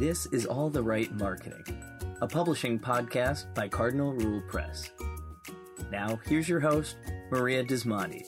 This 0.00 0.24
is 0.32 0.46
All 0.46 0.70
the 0.70 0.82
Right 0.82 1.12
Marketing, 1.12 1.62
a 2.22 2.26
publishing 2.26 2.78
podcast 2.78 3.54
by 3.54 3.68
Cardinal 3.68 4.14
Rule 4.14 4.40
Press. 4.48 4.88
Now, 5.92 6.18
here's 6.24 6.48
your 6.48 6.58
host, 6.58 6.96
Maria 7.30 7.62
Dismondy. 7.62 8.22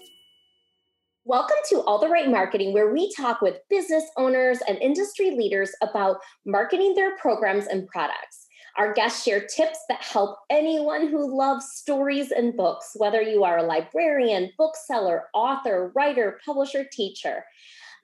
Welcome 1.24 1.56
to 1.70 1.80
All 1.80 1.98
the 1.98 2.10
Right 2.10 2.28
Marketing, 2.28 2.74
where 2.74 2.92
we 2.92 3.10
talk 3.14 3.40
with 3.40 3.56
business 3.70 4.04
owners 4.18 4.58
and 4.68 4.76
industry 4.82 5.30
leaders 5.30 5.70
about 5.82 6.18
marketing 6.44 6.94
their 6.94 7.16
programs 7.16 7.66
and 7.68 7.88
products. 7.88 8.48
Our 8.76 8.92
guests 8.92 9.24
share 9.24 9.40
tips 9.40 9.78
that 9.88 10.02
help 10.02 10.36
anyone 10.50 11.08
who 11.08 11.34
loves 11.34 11.64
stories 11.72 12.32
and 12.32 12.54
books, 12.54 12.90
whether 12.96 13.22
you 13.22 13.44
are 13.44 13.56
a 13.56 13.62
librarian, 13.62 14.50
bookseller, 14.58 15.24
author, 15.32 15.90
writer, 15.96 16.38
publisher, 16.44 16.84
teacher. 16.92 17.44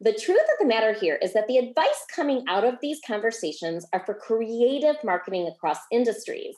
The 0.00 0.12
truth 0.12 0.40
of 0.40 0.58
the 0.60 0.66
matter 0.66 0.92
here 0.92 1.18
is 1.20 1.32
that 1.32 1.48
the 1.48 1.58
advice 1.58 2.04
coming 2.14 2.44
out 2.48 2.64
of 2.64 2.76
these 2.80 3.00
conversations 3.04 3.84
are 3.92 4.04
for 4.06 4.14
creative 4.14 4.96
marketing 5.02 5.48
across 5.48 5.78
industries. 5.90 6.56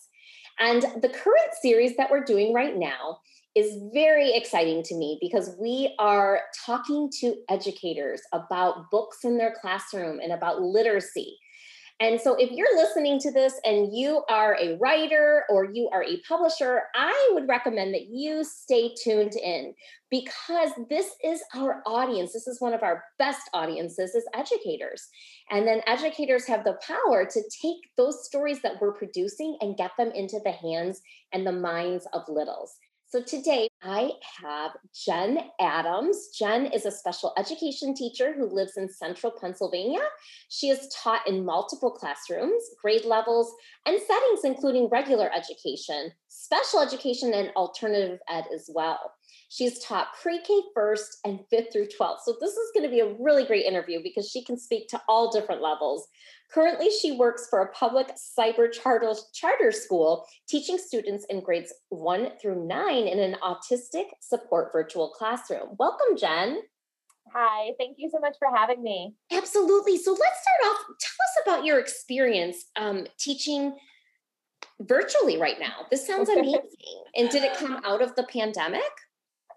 And 0.58 0.82
the 1.00 1.08
current 1.08 1.54
series 1.62 1.96
that 1.96 2.10
we're 2.10 2.22
doing 2.22 2.52
right 2.52 2.76
now 2.76 3.20
is 3.56 3.80
very 3.94 4.32
exciting 4.34 4.82
to 4.84 4.94
me 4.94 5.18
because 5.22 5.56
we 5.58 5.94
are 5.98 6.42
talking 6.66 7.10
to 7.20 7.34
educators 7.48 8.20
about 8.34 8.90
books 8.90 9.24
in 9.24 9.38
their 9.38 9.54
classroom 9.58 10.20
and 10.20 10.32
about 10.32 10.60
literacy. 10.60 11.38
And 12.00 12.18
so, 12.18 12.34
if 12.34 12.50
you're 12.50 12.76
listening 12.76 13.18
to 13.20 13.30
this 13.30 13.60
and 13.62 13.94
you 13.94 14.24
are 14.30 14.56
a 14.58 14.78
writer 14.78 15.44
or 15.50 15.66
you 15.70 15.90
are 15.92 16.02
a 16.02 16.18
publisher, 16.26 16.84
I 16.94 17.30
would 17.34 17.46
recommend 17.46 17.92
that 17.92 18.06
you 18.10 18.42
stay 18.42 18.94
tuned 18.94 19.36
in 19.36 19.74
because 20.10 20.70
this 20.88 21.14
is 21.22 21.42
our 21.54 21.82
audience. 21.84 22.32
This 22.32 22.46
is 22.46 22.58
one 22.58 22.72
of 22.72 22.82
our 22.82 23.04
best 23.18 23.50
audiences 23.52 24.14
is 24.14 24.26
educators. 24.34 25.08
And 25.50 25.68
then 25.68 25.82
educators 25.86 26.46
have 26.46 26.64
the 26.64 26.78
power 26.86 27.26
to 27.26 27.42
take 27.62 27.90
those 27.98 28.24
stories 28.24 28.62
that 28.62 28.80
we're 28.80 28.94
producing 28.94 29.58
and 29.60 29.76
get 29.76 29.90
them 29.98 30.10
into 30.14 30.40
the 30.42 30.52
hands 30.52 31.02
and 31.34 31.46
the 31.46 31.52
minds 31.52 32.06
of 32.14 32.22
littles. 32.28 32.76
So 33.10 33.20
today 33.20 33.68
I 33.82 34.12
have 34.40 34.76
Jen 34.94 35.40
Adams. 35.60 36.28
Jen 36.28 36.66
is 36.66 36.86
a 36.86 36.92
special 36.92 37.32
education 37.36 37.92
teacher 37.92 38.32
who 38.32 38.46
lives 38.46 38.76
in 38.76 38.88
central 38.88 39.32
Pennsylvania. 39.32 40.02
She 40.48 40.68
has 40.68 40.88
taught 40.94 41.26
in 41.26 41.44
multiple 41.44 41.90
classrooms, 41.90 42.62
grade 42.80 43.04
levels, 43.04 43.52
and 43.84 43.98
settings, 43.98 44.44
including 44.44 44.90
regular 44.90 45.28
education, 45.34 46.12
special 46.28 46.78
education, 46.82 47.34
and 47.34 47.50
alternative 47.56 48.20
ed 48.28 48.44
as 48.54 48.70
well. 48.72 49.12
She's 49.52 49.80
taught 49.80 50.14
pre 50.22 50.40
K 50.40 50.62
first 50.74 51.18
and 51.24 51.40
fifth 51.50 51.72
through 51.72 51.88
12th. 51.88 52.20
So, 52.24 52.36
this 52.40 52.52
is 52.52 52.70
going 52.72 52.84
to 52.84 52.88
be 52.88 53.00
a 53.00 53.14
really 53.18 53.44
great 53.44 53.66
interview 53.66 53.98
because 54.00 54.30
she 54.30 54.44
can 54.44 54.56
speak 54.56 54.86
to 54.88 55.02
all 55.08 55.32
different 55.32 55.60
levels. 55.60 56.06
Currently, 56.52 56.88
she 56.90 57.16
works 57.16 57.48
for 57.50 57.60
a 57.60 57.72
public 57.72 58.12
cyber 58.38 58.70
charter, 58.70 59.12
charter 59.34 59.72
school, 59.72 60.24
teaching 60.48 60.78
students 60.78 61.26
in 61.28 61.40
grades 61.42 61.74
one 61.88 62.28
through 62.40 62.64
nine 62.64 63.08
in 63.08 63.18
an 63.18 63.36
autistic 63.42 64.04
support 64.20 64.70
virtual 64.72 65.10
classroom. 65.10 65.74
Welcome, 65.80 66.16
Jen. 66.16 66.60
Hi, 67.34 67.72
thank 67.76 67.96
you 67.98 68.08
so 68.08 68.20
much 68.20 68.36
for 68.38 68.56
having 68.56 68.84
me. 68.84 69.14
Absolutely. 69.32 69.96
So, 69.96 70.12
let's 70.12 70.22
start 70.22 70.72
off. 70.72 70.84
Tell 71.00 71.26
us 71.26 71.42
about 71.44 71.64
your 71.64 71.80
experience 71.80 72.66
um, 72.76 73.08
teaching 73.18 73.76
virtually 74.78 75.40
right 75.40 75.58
now. 75.58 75.86
This 75.90 76.06
sounds 76.06 76.28
amazing. 76.28 76.60
and 77.16 77.28
did 77.30 77.42
it 77.42 77.56
come 77.56 77.80
out 77.84 78.00
of 78.00 78.14
the 78.14 78.22
pandemic? 78.22 78.82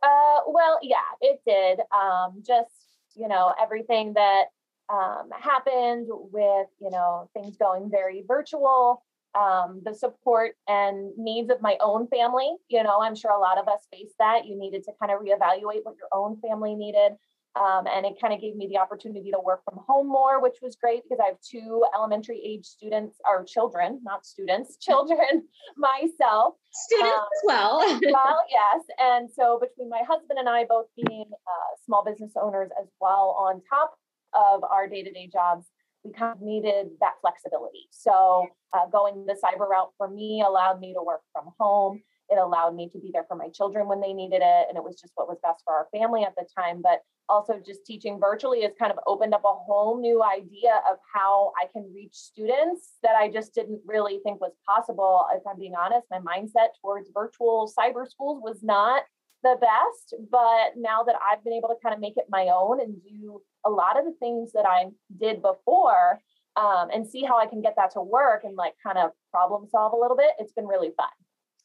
Uh, 0.03 0.41
well, 0.47 0.79
yeah, 0.83 0.97
it 1.21 1.41
did. 1.47 1.79
Um, 1.95 2.43
just 2.45 2.71
you 3.15 3.27
know 3.29 3.53
everything 3.61 4.13
that 4.15 4.45
um, 4.91 5.29
happened 5.39 6.07
with 6.09 6.67
you 6.81 6.91
know 6.91 7.29
things 7.33 7.57
going 7.57 7.89
very 7.91 8.23
virtual. 8.27 9.03
Um, 9.35 9.81
the 9.83 9.95
support 9.95 10.51
and 10.67 11.11
needs 11.17 11.49
of 11.49 11.61
my 11.61 11.77
own 11.81 12.07
family. 12.07 12.51
You 12.69 12.83
know, 12.83 13.01
I'm 13.01 13.15
sure 13.15 13.31
a 13.31 13.39
lot 13.39 13.57
of 13.57 13.67
us 13.67 13.87
face 13.91 14.13
that. 14.19 14.45
You 14.45 14.55
needed 14.59 14.83
to 14.85 14.91
kind 14.99 15.11
of 15.11 15.19
reevaluate 15.21 15.83
what 15.83 15.95
your 15.97 16.09
own 16.13 16.39
family 16.39 16.75
needed. 16.75 17.13
Um, 17.55 17.85
and 17.85 18.03
it 18.03 18.13
kind 18.19 18.33
of 18.33 18.41
gave 18.41 18.55
me 18.55 18.67
the 18.67 18.77
opportunity 18.79 19.29
to 19.29 19.39
work 19.39 19.61
from 19.63 19.79
home 19.87 20.07
more, 20.07 20.41
which 20.41 20.57
was 20.61 20.75
great 20.75 21.03
because 21.03 21.19
I 21.21 21.27
have 21.27 21.37
two 21.47 21.85
elementary 21.95 22.41
age 22.43 22.65
students 22.65 23.17
or 23.29 23.43
children, 23.43 23.99
not 24.03 24.25
students, 24.25 24.77
children 24.81 25.43
myself. 25.77 26.55
Students 26.71 27.13
um, 27.13 27.21
as 27.21 27.41
well. 27.45 27.77
well, 28.11 28.39
yes. 28.49 28.81
And 28.99 29.29
so 29.31 29.59
between 29.61 29.89
my 29.89 30.01
husband 30.07 30.39
and 30.39 30.49
I 30.49 30.65
both 30.65 30.87
being 31.07 31.25
uh, 31.29 31.75
small 31.85 32.03
business 32.03 32.31
owners 32.41 32.71
as 32.81 32.87
well 32.99 33.37
on 33.39 33.61
top 33.69 33.93
of 34.33 34.63
our 34.63 34.87
day 34.87 35.03
to 35.03 35.11
day 35.11 35.29
jobs, 35.31 35.67
we 36.03 36.11
kind 36.11 36.35
of 36.35 36.41
needed 36.41 36.87
that 37.01 37.13
flexibility. 37.21 37.87
So 37.91 38.47
uh, 38.73 38.87
going 38.91 39.25
the 39.27 39.33
cyber 39.33 39.69
route 39.69 39.91
for 39.97 40.09
me 40.09 40.43
allowed 40.45 40.79
me 40.79 40.93
to 40.93 41.03
work 41.03 41.21
from 41.31 41.49
home. 41.59 42.01
It 42.33 42.39
allowed 42.39 42.75
me 42.75 42.89
to 42.89 42.99
be 42.99 43.11
there 43.13 43.25
for 43.27 43.35
my 43.35 43.49
children 43.49 43.87
when 43.87 44.01
they 44.01 44.13
needed 44.13 44.41
it. 44.43 44.65
And 44.67 44.77
it 44.77 44.83
was 44.83 44.99
just 44.99 45.13
what 45.15 45.27
was 45.27 45.37
best 45.43 45.63
for 45.63 45.73
our 45.73 45.87
family 45.95 46.23
at 46.23 46.35
the 46.35 46.45
time. 46.57 46.81
But 46.81 47.01
also 47.29 47.61
just 47.65 47.85
teaching 47.85 48.19
virtually 48.19 48.63
has 48.63 48.73
kind 48.77 48.91
of 48.91 48.99
opened 49.07 49.33
up 49.33 49.43
a 49.45 49.53
whole 49.53 50.01
new 50.01 50.23
idea 50.23 50.81
of 50.89 50.97
how 51.13 51.53
I 51.61 51.67
can 51.71 51.91
reach 51.93 52.13
students 52.13 52.93
that 53.03 53.15
I 53.15 53.29
just 53.29 53.53
didn't 53.53 53.81
really 53.85 54.19
think 54.23 54.41
was 54.41 54.53
possible. 54.67 55.25
If 55.33 55.43
I'm 55.47 55.59
being 55.59 55.75
honest, 55.75 56.07
my 56.11 56.19
mindset 56.19 56.69
towards 56.81 57.09
virtual 57.13 57.71
cyber 57.77 58.09
schools 58.09 58.41
was 58.43 58.63
not 58.63 59.03
the 59.43 59.55
best. 59.61 60.15
But 60.31 60.77
now 60.77 61.03
that 61.03 61.15
I've 61.21 61.43
been 61.43 61.53
able 61.53 61.69
to 61.69 61.75
kind 61.83 61.93
of 61.93 62.01
make 62.01 62.17
it 62.17 62.25
my 62.29 62.49
own 62.53 62.81
and 62.81 62.95
do 63.03 63.41
a 63.65 63.69
lot 63.69 63.97
of 63.97 64.05
the 64.05 64.15
things 64.19 64.51
that 64.53 64.65
I 64.65 64.85
did 65.19 65.41
before 65.41 66.19
um, 66.55 66.89
and 66.93 67.07
see 67.07 67.23
how 67.23 67.37
I 67.37 67.45
can 67.45 67.61
get 67.61 67.75
that 67.77 67.91
to 67.91 68.01
work 68.01 68.43
and 68.43 68.55
like 68.55 68.73
kind 68.85 68.97
of 68.97 69.11
problem 69.31 69.67
solve 69.69 69.93
a 69.93 69.97
little 69.97 70.17
bit, 70.17 70.31
it's 70.39 70.53
been 70.53 70.67
really 70.67 70.91
fun. 70.95 71.07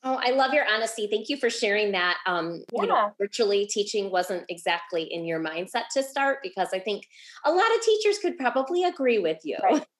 Oh, 0.04 0.20
I 0.22 0.31
love 0.31 0.54
your 0.54 0.64
honesty. 0.64 1.09
Thank 1.10 1.28
you 1.28 1.36
for 1.36 1.50
sharing 1.50 1.92
that. 1.92 2.19
Um, 2.26 2.62
yeah. 2.72 2.82
you 2.82 2.88
know, 2.88 3.12
virtually 3.19 3.66
teaching 3.66 4.10
wasn't 4.10 4.44
exactly 4.48 5.03
in 5.03 5.25
your 5.25 5.41
mindset 5.41 5.88
to 5.94 6.03
start 6.04 6.38
because 6.42 6.69
I 6.72 6.78
think 6.78 7.04
a 7.44 7.50
lot 7.50 7.66
of 7.76 7.82
teachers 7.82 8.19
could 8.19 8.38
probably 8.38 8.84
agree 8.84 9.19
with 9.19 9.38
you. 9.44 9.56
Right. 9.62 9.84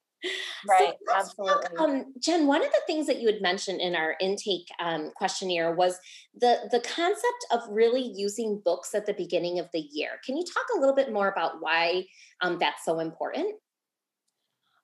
Right, 0.69 0.95
so 1.07 1.15
absolutely. 1.15 1.77
Talk, 1.77 1.81
um, 1.81 2.13
Jen, 2.21 2.49
one 2.49 2.65
of 2.65 2.73
the 2.73 2.81
things 2.89 3.07
that 3.07 3.21
you 3.21 3.29
had 3.29 3.41
mentioned 3.41 3.81
in 3.81 3.95
our 3.95 4.17
intake 4.21 4.67
um, 4.81 5.13
questionnaire 5.15 5.77
was 5.77 5.97
the 6.35 6.69
the 6.73 6.81
concept 6.81 7.47
of 7.53 7.61
really 7.71 8.03
using 8.17 8.61
books 8.65 8.97
at 8.97 9.07
the 9.07 9.15
beginning 9.15 9.61
of 9.61 9.69
the 9.73 9.79
year. 9.79 10.19
Can 10.27 10.37
you 10.37 10.45
talk 10.45 10.65
a 10.77 10.81
little 10.81 10.97
bit 10.97 11.13
more 11.13 11.29
about 11.29 11.61
why 11.61 12.05
um, 12.41 12.59
that's 12.59 12.85
so 12.85 12.99
important? 12.99 13.55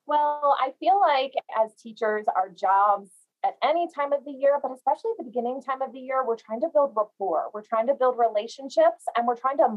Well, 0.07 0.57
I 0.61 0.71
feel 0.79 1.01
like 1.01 1.33
as 1.61 1.75
teachers, 1.83 2.27
our 2.35 2.51
jobs 2.51 3.11
at 3.45 3.57
any 3.63 3.89
time 3.95 4.13
of 4.13 4.25
the 4.25 4.33
year, 4.33 4.59
but 4.63 4.73
especially 4.73 5.11
at 5.13 5.19
the 5.19 5.31
beginning 5.31 5.61
time 5.61 5.83
of 5.83 5.93
the 5.93 6.01
year, 6.01 6.25
we're 6.27 6.37
trying 6.37 6.61
to 6.63 6.69
build 6.73 6.95
rapport, 6.97 7.51
we're 7.53 7.63
trying 7.63 7.87
to 7.89 7.95
build 7.95 8.17
relationships, 8.19 9.05
and 9.17 9.27
we're 9.27 9.37
trying 9.37 9.59
to 9.59 9.69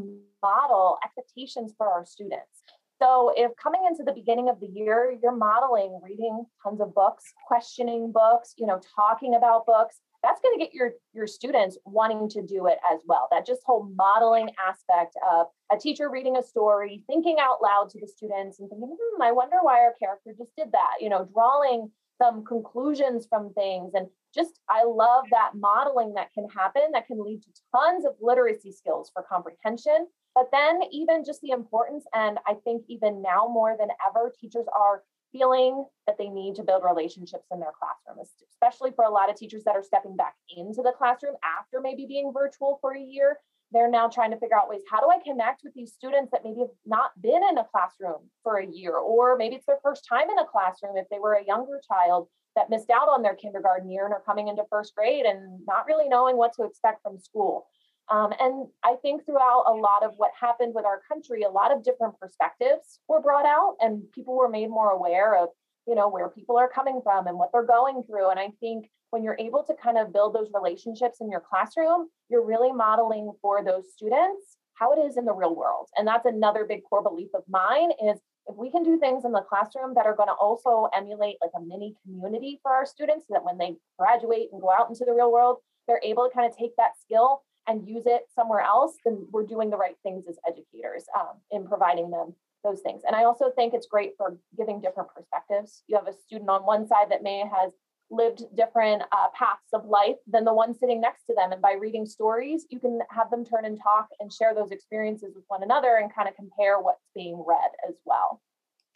model 0.42 0.98
expectations 1.04 1.74
for 1.76 1.88
our 1.88 2.04
students. 2.06 2.62
So, 3.00 3.32
if 3.36 3.52
coming 3.62 3.82
into 3.88 4.02
the 4.02 4.12
beginning 4.12 4.48
of 4.48 4.58
the 4.58 4.66
year, 4.66 5.16
you're 5.22 5.36
modeling 5.36 6.00
reading 6.02 6.46
tons 6.64 6.80
of 6.80 6.94
books, 6.94 7.24
questioning 7.46 8.10
books, 8.10 8.54
you 8.56 8.66
know, 8.66 8.80
talking 8.96 9.36
about 9.36 9.66
books, 9.66 10.00
that's 10.22 10.40
going 10.40 10.58
to 10.58 10.64
get 10.64 10.74
your 10.74 10.92
your 11.14 11.26
students 11.26 11.78
wanting 11.84 12.28
to 12.30 12.42
do 12.42 12.66
it 12.66 12.78
as 12.92 13.00
well. 13.06 13.28
That 13.30 13.46
just 13.46 13.62
whole 13.64 13.88
modeling 13.94 14.50
aspect 14.66 15.16
of 15.30 15.46
a 15.72 15.78
teacher 15.78 16.10
reading 16.10 16.36
a 16.36 16.42
story, 16.42 17.04
thinking 17.06 17.36
out 17.40 17.62
loud 17.62 17.90
to 17.90 18.00
the 18.00 18.08
students, 18.08 18.58
and 18.58 18.68
thinking, 18.68 18.96
hmm, 19.00 19.22
I 19.22 19.30
wonder 19.30 19.58
why 19.62 19.80
our 19.80 19.94
character 19.98 20.32
just 20.36 20.50
did 20.56 20.72
that. 20.72 20.94
You 21.00 21.08
know, 21.08 21.28
drawing 21.32 21.90
some 22.20 22.44
conclusions 22.44 23.26
from 23.26 23.52
things. 23.54 23.92
And 23.94 24.08
just 24.34 24.60
i 24.68 24.84
love 24.84 25.24
that 25.30 25.52
modeling 25.54 26.14
that 26.14 26.32
can 26.32 26.46
happen 26.48 26.82
that 26.92 27.06
can 27.06 27.22
lead 27.22 27.42
to 27.42 27.48
tons 27.74 28.04
of 28.04 28.12
literacy 28.20 28.72
skills 28.72 29.10
for 29.12 29.22
comprehension. 29.22 30.06
But 30.34 30.50
then 30.52 30.80
even 30.92 31.24
just 31.24 31.40
the 31.40 31.50
importance 31.50 32.04
and 32.14 32.38
i 32.46 32.54
think 32.64 32.84
even 32.88 33.22
now 33.22 33.48
more 33.48 33.76
than 33.78 33.88
ever 34.06 34.32
teachers 34.38 34.66
are 34.78 35.02
feeling 35.32 35.84
that 36.06 36.16
they 36.16 36.28
need 36.28 36.54
to 36.54 36.62
build 36.62 36.82
relationships 36.84 37.46
in 37.50 37.60
their 37.60 37.72
classroom 37.78 38.24
especially 38.50 38.90
for 38.92 39.04
a 39.04 39.10
lot 39.10 39.28
of 39.28 39.36
teachers 39.36 39.64
that 39.64 39.76
are 39.76 39.82
stepping 39.82 40.16
back 40.16 40.34
into 40.56 40.82
the 40.82 40.92
classroom 40.96 41.34
after 41.42 41.80
maybe 41.80 42.06
being 42.06 42.32
virtual 42.32 42.78
for 42.80 42.94
a 42.94 43.00
year 43.00 43.38
they're 43.72 43.90
now 43.90 44.08
trying 44.08 44.30
to 44.30 44.38
figure 44.38 44.56
out 44.56 44.68
ways 44.68 44.82
how 44.90 45.00
do 45.00 45.08
I 45.10 45.22
connect 45.22 45.62
with 45.62 45.74
these 45.74 45.92
students 45.92 46.30
that 46.32 46.42
maybe 46.44 46.60
have 46.60 46.68
not 46.86 47.10
been 47.20 47.42
in 47.50 47.58
a 47.58 47.64
classroom 47.64 48.30
for 48.42 48.56
a 48.58 48.66
year, 48.66 48.96
or 48.96 49.36
maybe 49.36 49.56
it's 49.56 49.66
their 49.66 49.80
first 49.82 50.06
time 50.08 50.30
in 50.30 50.38
a 50.38 50.46
classroom 50.46 50.96
if 50.96 51.08
they 51.10 51.18
were 51.18 51.34
a 51.34 51.44
younger 51.44 51.80
child 51.86 52.28
that 52.56 52.70
missed 52.70 52.90
out 52.90 53.08
on 53.08 53.22
their 53.22 53.34
kindergarten 53.36 53.90
year 53.90 54.04
and 54.04 54.14
are 54.14 54.22
coming 54.24 54.48
into 54.48 54.64
first 54.70 54.94
grade 54.94 55.26
and 55.26 55.60
not 55.66 55.86
really 55.86 56.08
knowing 56.08 56.36
what 56.36 56.52
to 56.54 56.64
expect 56.64 57.02
from 57.02 57.18
school. 57.18 57.66
Um, 58.10 58.32
and 58.40 58.68
I 58.82 58.96
think 59.02 59.26
throughout 59.26 59.64
a 59.68 59.72
lot 59.72 60.02
of 60.02 60.14
what 60.16 60.30
happened 60.38 60.74
with 60.74 60.86
our 60.86 61.02
country, 61.06 61.42
a 61.42 61.50
lot 61.50 61.70
of 61.70 61.84
different 61.84 62.18
perspectives 62.18 63.00
were 63.06 63.20
brought 63.20 63.44
out 63.44 63.76
and 63.80 64.02
people 64.12 64.34
were 64.34 64.48
made 64.48 64.70
more 64.70 64.90
aware 64.90 65.36
of, 65.36 65.50
you 65.88 65.94
know, 65.94 66.08
where 66.08 66.28
people 66.28 66.58
are 66.58 66.68
coming 66.68 67.00
from 67.02 67.26
and 67.26 67.38
what 67.38 67.50
they're 67.52 67.64
going 67.64 68.02
through. 68.06 68.30
And 68.30 68.38
I 68.38 68.50
think 68.60 68.90
when 69.10 69.24
you're 69.24 69.38
able 69.38 69.64
to 69.64 69.74
kind 69.82 69.96
of 69.96 70.12
build 70.12 70.34
those 70.34 70.50
relationships 70.52 71.18
in 71.20 71.30
your 71.30 71.40
classroom, 71.40 72.08
you're 72.28 72.44
really 72.44 72.72
modeling 72.72 73.32
for 73.40 73.64
those 73.64 73.84
students 73.94 74.58
how 74.74 74.92
it 74.92 74.98
is 74.98 75.16
in 75.16 75.24
the 75.24 75.32
real 75.32 75.56
world. 75.56 75.88
And 75.96 76.06
that's 76.06 76.26
another 76.26 76.64
big 76.64 76.82
core 76.88 77.02
belief 77.02 77.30
of 77.34 77.42
mine 77.48 77.90
is 78.06 78.20
if 78.46 78.56
we 78.56 78.70
can 78.70 78.82
do 78.82 78.98
things 78.98 79.24
in 79.24 79.32
the 79.32 79.42
classroom 79.42 79.94
that 79.94 80.06
are 80.06 80.14
going 80.14 80.28
to 80.28 80.34
also 80.34 80.88
emulate 80.94 81.36
like 81.42 81.50
a 81.56 81.60
mini 81.60 81.94
community 82.04 82.60
for 82.62 82.72
our 82.72 82.86
students 82.86 83.26
so 83.28 83.34
that 83.34 83.44
when 83.44 83.58
they 83.58 83.76
graduate 83.98 84.48
and 84.52 84.60
go 84.60 84.70
out 84.70 84.88
into 84.88 85.04
the 85.04 85.12
real 85.12 85.30
world 85.30 85.58
they're 85.86 86.00
able 86.02 86.28
to 86.28 86.34
kind 86.34 86.50
of 86.50 86.56
take 86.56 86.74
that 86.76 86.92
skill 87.00 87.42
and 87.66 87.86
use 87.86 88.04
it 88.06 88.22
somewhere 88.34 88.60
else 88.60 88.94
then 89.04 89.26
we're 89.30 89.44
doing 89.44 89.68
the 89.68 89.76
right 89.76 89.96
things 90.02 90.24
as 90.28 90.38
educators 90.46 91.04
um, 91.18 91.36
in 91.50 91.66
providing 91.66 92.10
them 92.10 92.34
those 92.64 92.80
things 92.80 93.02
and 93.06 93.14
i 93.14 93.24
also 93.24 93.50
think 93.54 93.74
it's 93.74 93.86
great 93.86 94.12
for 94.16 94.36
giving 94.56 94.80
different 94.80 95.08
perspectives 95.14 95.82
you 95.86 95.96
have 95.96 96.08
a 96.08 96.12
student 96.26 96.50
on 96.50 96.62
one 96.62 96.86
side 96.86 97.10
that 97.10 97.22
may 97.22 97.40
has 97.40 97.72
lived 98.10 98.42
different 98.56 99.02
uh, 99.12 99.28
paths 99.34 99.68
of 99.72 99.84
life 99.84 100.16
than 100.26 100.44
the 100.44 100.54
one 100.54 100.74
sitting 100.74 101.00
next 101.00 101.24
to 101.26 101.34
them. 101.34 101.52
And 101.52 101.60
by 101.60 101.72
reading 101.72 102.06
stories, 102.06 102.66
you 102.70 102.80
can 102.80 103.00
have 103.10 103.30
them 103.30 103.44
turn 103.44 103.64
and 103.64 103.78
talk 103.82 104.08
and 104.20 104.32
share 104.32 104.54
those 104.54 104.70
experiences 104.70 105.34
with 105.34 105.44
one 105.48 105.62
another 105.62 105.98
and 106.00 106.14
kind 106.14 106.28
of 106.28 106.34
compare 106.34 106.80
what's 106.80 107.04
being 107.14 107.42
read 107.46 107.70
as 107.88 107.94
well. 108.04 108.40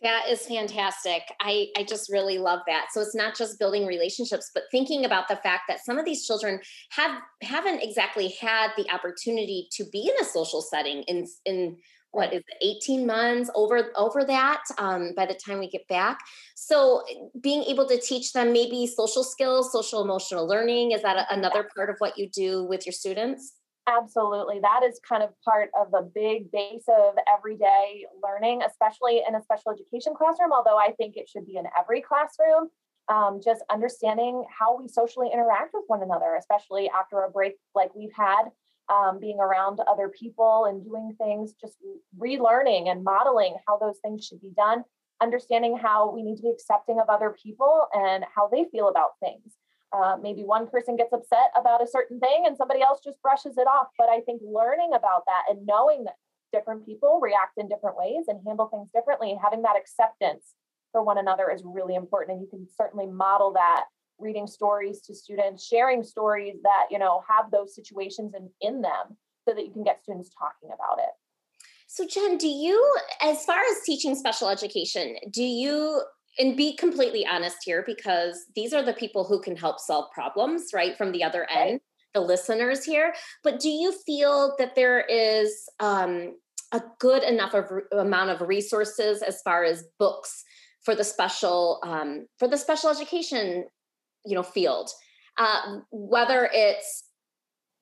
That 0.02 0.24
is 0.28 0.44
fantastic. 0.46 1.22
I, 1.40 1.68
I 1.76 1.84
just 1.84 2.10
really 2.10 2.38
love 2.38 2.60
that. 2.66 2.86
So 2.92 3.00
it's 3.00 3.14
not 3.14 3.36
just 3.36 3.58
building 3.60 3.86
relationships, 3.86 4.50
but 4.52 4.64
thinking 4.72 5.04
about 5.04 5.28
the 5.28 5.36
fact 5.36 5.64
that 5.68 5.84
some 5.84 5.96
of 5.96 6.04
these 6.04 6.26
children 6.26 6.58
have 6.90 7.20
haven't 7.40 7.82
exactly 7.82 8.34
had 8.40 8.70
the 8.76 8.90
opportunity 8.90 9.68
to 9.76 9.84
be 9.92 10.08
in 10.08 10.26
a 10.26 10.28
social 10.28 10.60
setting 10.60 11.04
in 11.04 11.24
in 11.44 11.76
what 12.12 12.32
is 12.32 12.42
it, 12.46 12.78
18 12.84 13.06
months 13.06 13.50
over 13.54 13.90
over 13.96 14.24
that 14.24 14.62
um, 14.78 15.12
by 15.16 15.26
the 15.26 15.34
time 15.34 15.58
we 15.58 15.68
get 15.68 15.88
back. 15.88 16.20
So 16.54 17.02
being 17.40 17.64
able 17.64 17.88
to 17.88 17.98
teach 17.98 18.32
them 18.32 18.52
maybe 18.52 18.86
social 18.86 19.24
skills 19.24 19.72
social 19.72 20.02
emotional 20.02 20.46
learning 20.46 20.92
is 20.92 21.02
that 21.02 21.16
a, 21.16 21.34
another 21.34 21.68
part 21.74 21.90
of 21.90 21.96
what 21.98 22.16
you 22.16 22.28
do 22.28 22.64
with 22.64 22.86
your 22.86 22.92
students? 22.92 23.54
Absolutely. 23.88 24.60
That 24.60 24.82
is 24.88 25.00
kind 25.06 25.24
of 25.24 25.30
part 25.44 25.70
of 25.78 25.90
the 25.90 26.08
big 26.14 26.52
base 26.52 26.84
of 26.86 27.14
everyday 27.34 28.04
learning 28.22 28.62
especially 28.62 29.22
in 29.26 29.34
a 29.34 29.42
special 29.42 29.72
education 29.72 30.12
classroom 30.16 30.52
although 30.52 30.78
i 30.78 30.92
think 30.98 31.16
it 31.16 31.28
should 31.28 31.46
be 31.46 31.56
in 31.56 31.64
every 31.78 32.00
classroom. 32.00 32.68
Um, 33.08 33.40
just 33.44 33.64
understanding 33.68 34.44
how 34.48 34.78
we 34.78 34.86
socially 34.86 35.28
interact 35.32 35.74
with 35.74 35.82
one 35.88 36.02
another 36.02 36.36
especially 36.38 36.88
after 36.88 37.24
a 37.24 37.30
break 37.30 37.54
like 37.74 37.92
we've 37.96 38.12
had 38.16 38.44
um, 38.88 39.18
being 39.20 39.38
around 39.38 39.80
other 39.88 40.08
people 40.08 40.66
and 40.66 40.84
doing 40.84 41.14
things, 41.18 41.54
just 41.60 41.76
relearning 42.18 42.90
and 42.90 43.04
modeling 43.04 43.56
how 43.66 43.78
those 43.78 43.98
things 44.02 44.26
should 44.26 44.40
be 44.40 44.52
done, 44.56 44.84
understanding 45.20 45.76
how 45.76 46.10
we 46.10 46.22
need 46.22 46.36
to 46.36 46.42
be 46.42 46.50
accepting 46.50 46.98
of 47.00 47.08
other 47.08 47.34
people 47.42 47.86
and 47.92 48.24
how 48.34 48.48
they 48.48 48.64
feel 48.70 48.88
about 48.88 49.12
things. 49.20 49.56
Uh, 49.92 50.16
maybe 50.20 50.42
one 50.42 50.66
person 50.66 50.96
gets 50.96 51.12
upset 51.12 51.52
about 51.54 51.82
a 51.82 51.86
certain 51.86 52.18
thing 52.18 52.44
and 52.46 52.56
somebody 52.56 52.80
else 52.80 53.00
just 53.04 53.20
brushes 53.20 53.58
it 53.58 53.66
off. 53.66 53.88
But 53.98 54.08
I 54.08 54.20
think 54.20 54.40
learning 54.42 54.92
about 54.94 55.24
that 55.26 55.42
and 55.50 55.66
knowing 55.66 56.04
that 56.04 56.14
different 56.52 56.86
people 56.86 57.20
react 57.22 57.58
in 57.58 57.68
different 57.68 57.96
ways 57.96 58.24
and 58.28 58.40
handle 58.46 58.68
things 58.68 58.88
differently, 58.94 59.38
having 59.42 59.62
that 59.62 59.76
acceptance 59.76 60.54
for 60.92 61.02
one 61.02 61.18
another 61.18 61.50
is 61.50 61.62
really 61.64 61.94
important. 61.94 62.38
And 62.38 62.42
you 62.42 62.48
can 62.48 62.66
certainly 62.76 63.06
model 63.06 63.52
that 63.52 63.84
reading 64.22 64.46
stories 64.46 65.00
to 65.02 65.14
students, 65.14 65.66
sharing 65.66 66.02
stories 66.02 66.56
that, 66.62 66.86
you 66.90 66.98
know, 66.98 67.22
have 67.28 67.50
those 67.50 67.74
situations 67.74 68.32
in, 68.34 68.48
in 68.60 68.80
them 68.80 69.16
so 69.46 69.54
that 69.54 69.64
you 69.66 69.72
can 69.72 69.82
get 69.82 70.02
students 70.02 70.30
talking 70.38 70.70
about 70.74 70.98
it. 70.98 71.10
So, 71.88 72.06
Jen, 72.06 72.38
do 72.38 72.48
you, 72.48 72.96
as 73.20 73.44
far 73.44 73.58
as 73.58 73.84
teaching 73.84 74.14
special 74.14 74.48
education, 74.48 75.16
do 75.30 75.42
you, 75.42 76.02
and 76.38 76.56
be 76.56 76.74
completely 76.74 77.26
honest 77.26 77.58
here, 77.64 77.84
because 77.86 78.46
these 78.56 78.72
are 78.72 78.82
the 78.82 78.94
people 78.94 79.24
who 79.24 79.40
can 79.40 79.56
help 79.56 79.78
solve 79.78 80.10
problems, 80.12 80.68
right, 80.72 80.96
from 80.96 81.12
the 81.12 81.22
other 81.22 81.46
end, 81.50 81.72
right. 81.72 81.80
the 82.14 82.20
listeners 82.20 82.84
here. 82.84 83.12
But 83.44 83.60
do 83.60 83.68
you 83.68 83.92
feel 84.06 84.54
that 84.58 84.74
there 84.74 85.00
is 85.00 85.68
um, 85.80 86.36
a 86.72 86.80
good 86.98 87.22
enough 87.22 87.52
of, 87.52 87.66
amount 87.92 88.30
of 88.30 88.48
resources 88.48 89.20
as 89.20 89.42
far 89.42 89.62
as 89.64 89.84
books 89.98 90.44
for 90.84 90.94
the 90.94 91.04
special 91.04 91.78
um, 91.84 92.26
for 92.38 92.48
the 92.48 92.56
special 92.56 92.90
education 92.90 93.66
you 94.24 94.34
know 94.34 94.42
field. 94.42 94.90
Uh, 95.38 95.78
whether 95.90 96.48
it's 96.52 97.04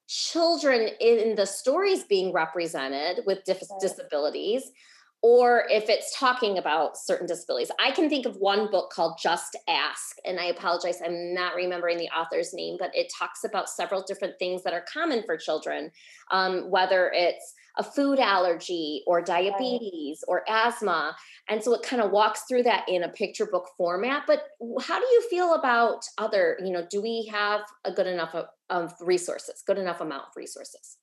children 0.06 0.88
in 1.00 1.36
the 1.36 1.46
stories 1.46 2.04
being 2.04 2.32
represented 2.32 3.20
with 3.26 3.44
dis- 3.44 3.72
disabilities 3.80 4.70
or 5.22 5.64
if 5.68 5.88
it's 5.88 6.18
talking 6.18 6.56
about 6.58 6.96
certain 6.96 7.26
disabilities. 7.26 7.70
I 7.78 7.90
can 7.90 8.08
think 8.08 8.24
of 8.24 8.36
one 8.36 8.70
book 8.70 8.90
called 8.90 9.18
Just 9.22 9.56
Ask, 9.68 10.16
and 10.24 10.40
I 10.40 10.46
apologize, 10.46 11.00
I'm 11.04 11.34
not 11.34 11.54
remembering 11.54 11.98
the 11.98 12.08
author's 12.08 12.54
name, 12.54 12.76
but 12.78 12.90
it 12.94 13.12
talks 13.16 13.44
about 13.44 13.68
several 13.68 14.02
different 14.02 14.38
things 14.38 14.62
that 14.62 14.72
are 14.72 14.84
common 14.92 15.22
for 15.24 15.36
children, 15.36 15.90
um, 16.30 16.70
whether 16.70 17.12
it's 17.14 17.54
a 17.78 17.82
food 17.82 18.18
allergy 18.18 19.02
or 19.06 19.22
diabetes 19.22 20.22
or 20.28 20.44
asthma. 20.48 21.16
And 21.48 21.62
so 21.62 21.74
it 21.74 21.82
kind 21.82 22.02
of 22.02 22.10
walks 22.10 22.42
through 22.48 22.64
that 22.64 22.88
in 22.88 23.02
a 23.02 23.08
picture 23.08 23.46
book 23.46 23.68
format. 23.76 24.24
But 24.26 24.44
how 24.82 24.98
do 24.98 25.06
you 25.06 25.28
feel 25.28 25.54
about 25.54 26.04
other, 26.18 26.58
you 26.64 26.72
know, 26.72 26.86
do 26.90 27.00
we 27.00 27.26
have 27.32 27.62
a 27.84 27.92
good 27.92 28.06
enough 28.06 28.34
of, 28.34 28.46
of 28.68 28.94
resources, 29.00 29.62
good 29.66 29.78
enough 29.78 30.00
amount 30.00 30.24
of 30.28 30.36
resources? 30.36 30.98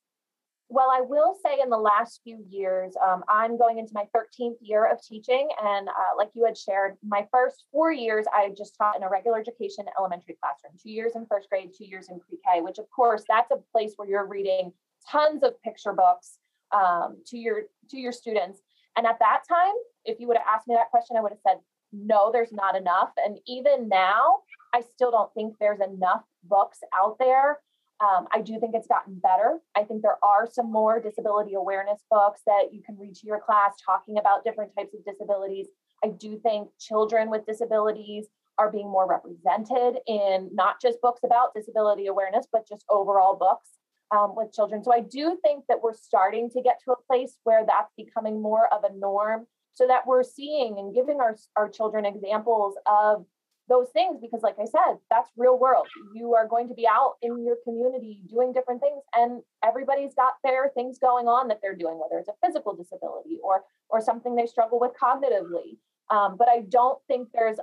Well, 0.70 0.90
I 0.90 1.00
will 1.00 1.34
say 1.42 1.60
in 1.62 1.70
the 1.70 1.78
last 1.78 2.20
few 2.22 2.44
years, 2.50 2.94
um, 3.02 3.24
I'm 3.26 3.56
going 3.56 3.78
into 3.78 3.94
my 3.94 4.04
13th 4.14 4.56
year 4.60 4.90
of 4.90 5.02
teaching. 5.02 5.48
And 5.64 5.88
uh, 5.88 5.92
like 6.16 6.28
you 6.34 6.44
had 6.44 6.58
shared, 6.58 6.96
my 7.02 7.26
first 7.32 7.64
four 7.72 7.90
years, 7.90 8.26
I 8.34 8.50
just 8.56 8.76
taught 8.76 8.96
in 8.96 9.02
a 9.02 9.08
regular 9.08 9.38
education 9.38 9.86
elementary 9.98 10.36
classroom, 10.42 10.74
two 10.82 10.90
years 10.90 11.12
in 11.14 11.24
first 11.26 11.48
grade, 11.48 11.70
two 11.76 11.86
years 11.86 12.10
in 12.10 12.20
pre 12.20 12.38
K, 12.46 12.60
which 12.60 12.78
of 12.78 12.84
course, 12.90 13.24
that's 13.26 13.50
a 13.50 13.56
place 13.72 13.94
where 13.96 14.08
you're 14.08 14.26
reading 14.26 14.72
tons 15.10 15.42
of 15.42 15.60
picture 15.62 15.94
books 15.94 16.38
um, 16.72 17.18
to 17.26 17.38
your 17.38 17.62
to 17.90 17.98
your 17.98 18.12
students. 18.12 18.60
And 18.96 19.06
at 19.06 19.18
that 19.20 19.42
time, 19.48 19.74
if 20.04 20.18
you 20.18 20.26
would 20.28 20.36
have 20.36 20.46
asked 20.46 20.66
me 20.66 20.74
that 20.74 20.90
question, 20.90 21.16
I 21.16 21.20
would 21.20 21.32
have 21.32 21.40
said, 21.46 21.58
no, 21.92 22.30
there's 22.32 22.52
not 22.52 22.76
enough. 22.76 23.10
And 23.16 23.38
even 23.46 23.88
now, 23.88 24.38
I 24.74 24.80
still 24.80 25.10
don't 25.10 25.32
think 25.34 25.54
there's 25.60 25.80
enough 25.80 26.22
books 26.44 26.80
out 26.94 27.16
there 27.18 27.58
um, 28.00 28.28
I 28.32 28.42
do 28.42 28.60
think 28.60 28.74
it's 28.74 28.86
gotten 28.86 29.18
better. 29.18 29.58
I 29.76 29.82
think 29.82 30.02
there 30.02 30.18
are 30.22 30.48
some 30.50 30.70
more 30.70 31.00
disability 31.00 31.54
awareness 31.54 32.00
books 32.10 32.42
that 32.46 32.68
you 32.72 32.80
can 32.82 32.96
read 32.96 33.14
to 33.16 33.26
your 33.26 33.40
class 33.40 33.74
talking 33.84 34.18
about 34.18 34.44
different 34.44 34.72
types 34.76 34.94
of 34.94 35.04
disabilities. 35.04 35.66
I 36.04 36.08
do 36.08 36.38
think 36.38 36.68
children 36.78 37.28
with 37.28 37.44
disabilities 37.44 38.26
are 38.56 38.70
being 38.70 38.88
more 38.88 39.08
represented 39.08 40.00
in 40.06 40.50
not 40.52 40.80
just 40.80 41.00
books 41.00 41.20
about 41.24 41.54
disability 41.54 42.06
awareness, 42.06 42.46
but 42.52 42.68
just 42.68 42.84
overall 42.88 43.36
books 43.36 43.70
um, 44.10 44.34
with 44.34 44.52
children. 44.52 44.82
So 44.82 44.92
I 44.92 45.00
do 45.00 45.38
think 45.42 45.64
that 45.68 45.82
we're 45.82 45.94
starting 45.94 46.50
to 46.50 46.62
get 46.62 46.80
to 46.84 46.92
a 46.92 47.02
place 47.06 47.36
where 47.44 47.64
that's 47.66 47.92
becoming 47.96 48.40
more 48.40 48.72
of 48.72 48.84
a 48.84 48.94
norm 48.94 49.46
so 49.74 49.86
that 49.86 50.06
we're 50.06 50.22
seeing 50.22 50.78
and 50.78 50.94
giving 50.94 51.20
our, 51.20 51.36
our 51.56 51.68
children 51.68 52.04
examples 52.04 52.74
of 52.86 53.24
those 53.68 53.88
things 53.92 54.16
because 54.18 54.40
like 54.42 54.56
i 54.58 54.64
said 54.64 54.96
that's 55.10 55.30
real 55.36 55.58
world. 55.58 55.86
You 56.14 56.34
are 56.34 56.48
going 56.48 56.68
to 56.68 56.74
be 56.74 56.86
out 56.88 57.16
in 57.20 57.44
your 57.44 57.56
community 57.64 58.22
doing 58.26 58.54
different 58.54 58.80
things 58.80 59.02
and 59.14 59.42
everybody's 59.62 60.14
got 60.14 60.34
their 60.42 60.70
things 60.74 60.98
going 60.98 61.28
on 61.28 61.48
that 61.48 61.58
they're 61.60 61.76
doing 61.76 61.98
whether 61.98 62.18
it's 62.18 62.30
a 62.30 62.46
physical 62.46 62.74
disability 62.74 63.38
or 63.42 63.64
or 63.90 64.00
something 64.00 64.34
they 64.34 64.46
struggle 64.46 64.80
with 64.80 64.92
cognitively. 65.00 65.76
Um, 66.10 66.36
but 66.38 66.48
i 66.48 66.60
don't 66.60 66.98
think 67.08 67.28
there's 67.34 67.58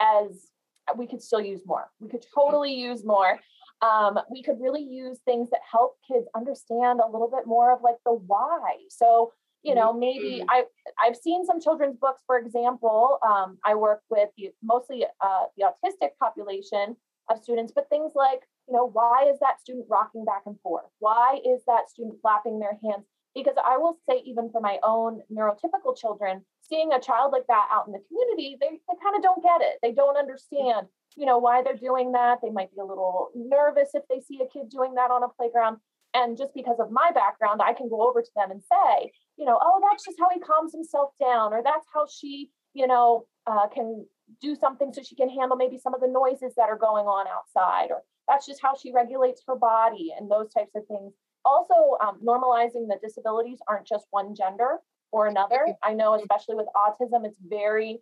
as 0.00 0.52
we 0.96 1.06
could 1.06 1.22
still 1.22 1.40
use 1.40 1.62
more. 1.66 1.90
We 2.00 2.08
could 2.08 2.24
totally 2.34 2.72
use 2.72 3.04
more 3.04 3.40
um, 3.82 4.18
we 4.30 4.42
could 4.42 4.60
really 4.60 4.82
use 4.82 5.18
things 5.24 5.50
that 5.50 5.60
help 5.70 5.96
kids 6.06 6.26
understand 6.34 7.00
a 7.00 7.10
little 7.10 7.30
bit 7.30 7.46
more 7.46 7.72
of 7.72 7.82
like 7.82 7.96
the 8.04 8.12
why. 8.12 8.58
So 8.88 9.32
you 9.62 9.74
know 9.74 9.92
maybe 9.92 10.42
mm-hmm. 10.42 10.50
i 10.50 10.64
i've 11.02 11.16
seen 11.16 11.44
some 11.44 11.60
children's 11.60 11.96
books 11.96 12.20
for 12.26 12.38
example 12.38 13.18
um, 13.26 13.56
i 13.64 13.74
work 13.74 14.02
with 14.10 14.28
mostly 14.62 15.04
uh, 15.22 15.44
the 15.56 15.64
autistic 15.64 16.10
population 16.20 16.94
of 17.30 17.42
students 17.42 17.72
but 17.74 17.88
things 17.88 18.12
like 18.14 18.42
you 18.68 18.74
know 18.74 18.88
why 18.92 19.28
is 19.32 19.38
that 19.40 19.60
student 19.60 19.86
rocking 19.88 20.24
back 20.24 20.42
and 20.46 20.60
forth? 20.60 20.86
Why 20.98 21.38
is 21.44 21.62
that 21.66 21.88
student 21.88 22.16
flapping 22.20 22.58
their 22.58 22.78
hands? 22.82 23.06
Because 23.34 23.54
i 23.64 23.76
will 23.76 23.98
say 24.08 24.22
even 24.24 24.50
for 24.50 24.60
my 24.60 24.78
own 24.82 25.22
neurotypical 25.32 25.96
children 25.96 26.42
seeing 26.62 26.92
a 26.92 27.00
child 27.00 27.32
like 27.32 27.46
that 27.48 27.68
out 27.70 27.86
in 27.86 27.92
the 27.92 28.02
community 28.08 28.56
they, 28.60 28.70
they 28.70 28.98
kind 29.02 29.14
of 29.14 29.22
don't 29.22 29.42
get 29.42 29.60
it. 29.60 29.78
They 29.82 29.92
don't 29.92 30.16
understand 30.16 30.88
you 31.16 31.26
know 31.26 31.38
why 31.38 31.62
they're 31.62 31.76
doing 31.76 32.12
that 32.12 32.38
they 32.42 32.50
might 32.50 32.70
be 32.74 32.80
a 32.80 32.84
little 32.84 33.30
nervous 33.34 33.90
if 33.94 34.02
they 34.08 34.20
see 34.20 34.40
a 34.42 34.48
kid 34.48 34.68
doing 34.70 34.94
that 34.94 35.10
on 35.10 35.22
a 35.22 35.28
playground 35.28 35.78
and 36.16 36.36
just 36.38 36.54
because 36.54 36.76
of 36.80 36.90
my 36.90 37.10
background, 37.12 37.60
I 37.62 37.74
can 37.74 37.90
go 37.90 38.08
over 38.08 38.22
to 38.22 38.30
them 38.34 38.50
and 38.50 38.62
say, 38.62 39.12
you 39.36 39.44
know, 39.44 39.58
oh, 39.60 39.80
that's 39.82 40.04
just 40.04 40.18
how 40.18 40.28
he 40.32 40.40
calms 40.40 40.72
himself 40.72 41.10
down, 41.20 41.52
or 41.52 41.62
that's 41.62 41.86
how 41.92 42.06
she, 42.06 42.48
you 42.72 42.86
know, 42.86 43.26
uh, 43.46 43.68
can 43.68 44.06
do 44.40 44.56
something 44.56 44.92
so 44.92 45.02
she 45.02 45.14
can 45.14 45.28
handle 45.28 45.56
maybe 45.56 45.78
some 45.78 45.94
of 45.94 46.00
the 46.00 46.08
noises 46.08 46.54
that 46.56 46.70
are 46.70 46.78
going 46.78 47.04
on 47.04 47.26
outside, 47.28 47.90
or 47.90 48.02
that's 48.28 48.46
just 48.46 48.62
how 48.62 48.74
she 48.74 48.92
regulates 48.92 49.42
her 49.46 49.56
body 49.56 50.12
and 50.18 50.30
those 50.30 50.50
types 50.52 50.70
of 50.74 50.86
things. 50.86 51.12
Also, 51.44 51.98
um, 52.00 52.18
normalizing 52.24 52.88
that 52.88 53.02
disabilities 53.02 53.58
aren't 53.68 53.86
just 53.86 54.06
one 54.10 54.34
gender 54.34 54.78
or 55.12 55.26
another. 55.26 55.66
I 55.84 55.92
know, 55.92 56.14
especially 56.14 56.54
with 56.54 56.66
autism, 56.74 57.26
it's 57.26 57.38
very 57.46 58.00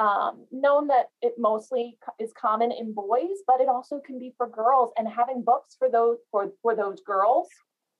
um, 0.00 0.46
known 0.50 0.88
that 0.88 1.06
it 1.20 1.34
mostly 1.38 1.98
is 2.18 2.32
common 2.40 2.72
in 2.72 2.94
boys, 2.94 3.44
but 3.46 3.60
it 3.60 3.68
also 3.68 4.00
can 4.04 4.18
be 4.18 4.32
for 4.36 4.48
girls. 4.48 4.92
And 4.96 5.06
having 5.06 5.42
books 5.44 5.76
for 5.78 5.90
those 5.90 6.16
for, 6.30 6.52
for 6.62 6.74
those 6.74 7.00
girls 7.06 7.48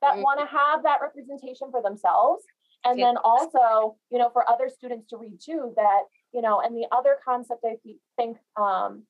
that 0.01 0.13
mm-hmm. 0.13 0.23
want 0.23 0.41
to 0.41 0.47
have 0.47 0.83
that 0.83 0.99
representation 1.03 1.71
for 1.71 1.83
themselves 1.83 2.43
and 2.85 2.99
then 2.99 3.17
also 3.23 3.97
you 4.11 4.19
know 4.19 4.31
for 4.33 4.49
other 4.51 4.69
students 4.69 5.09
to 5.09 5.17
read 5.17 5.39
too 5.45 5.73
that 5.77 6.03
you 6.33 6.41
know 6.41 6.61
and 6.61 6.75
the 6.75 6.87
other 6.93 7.17
concept 7.25 7.65
i 7.65 7.75
think 8.17 8.37
um, 8.57 9.05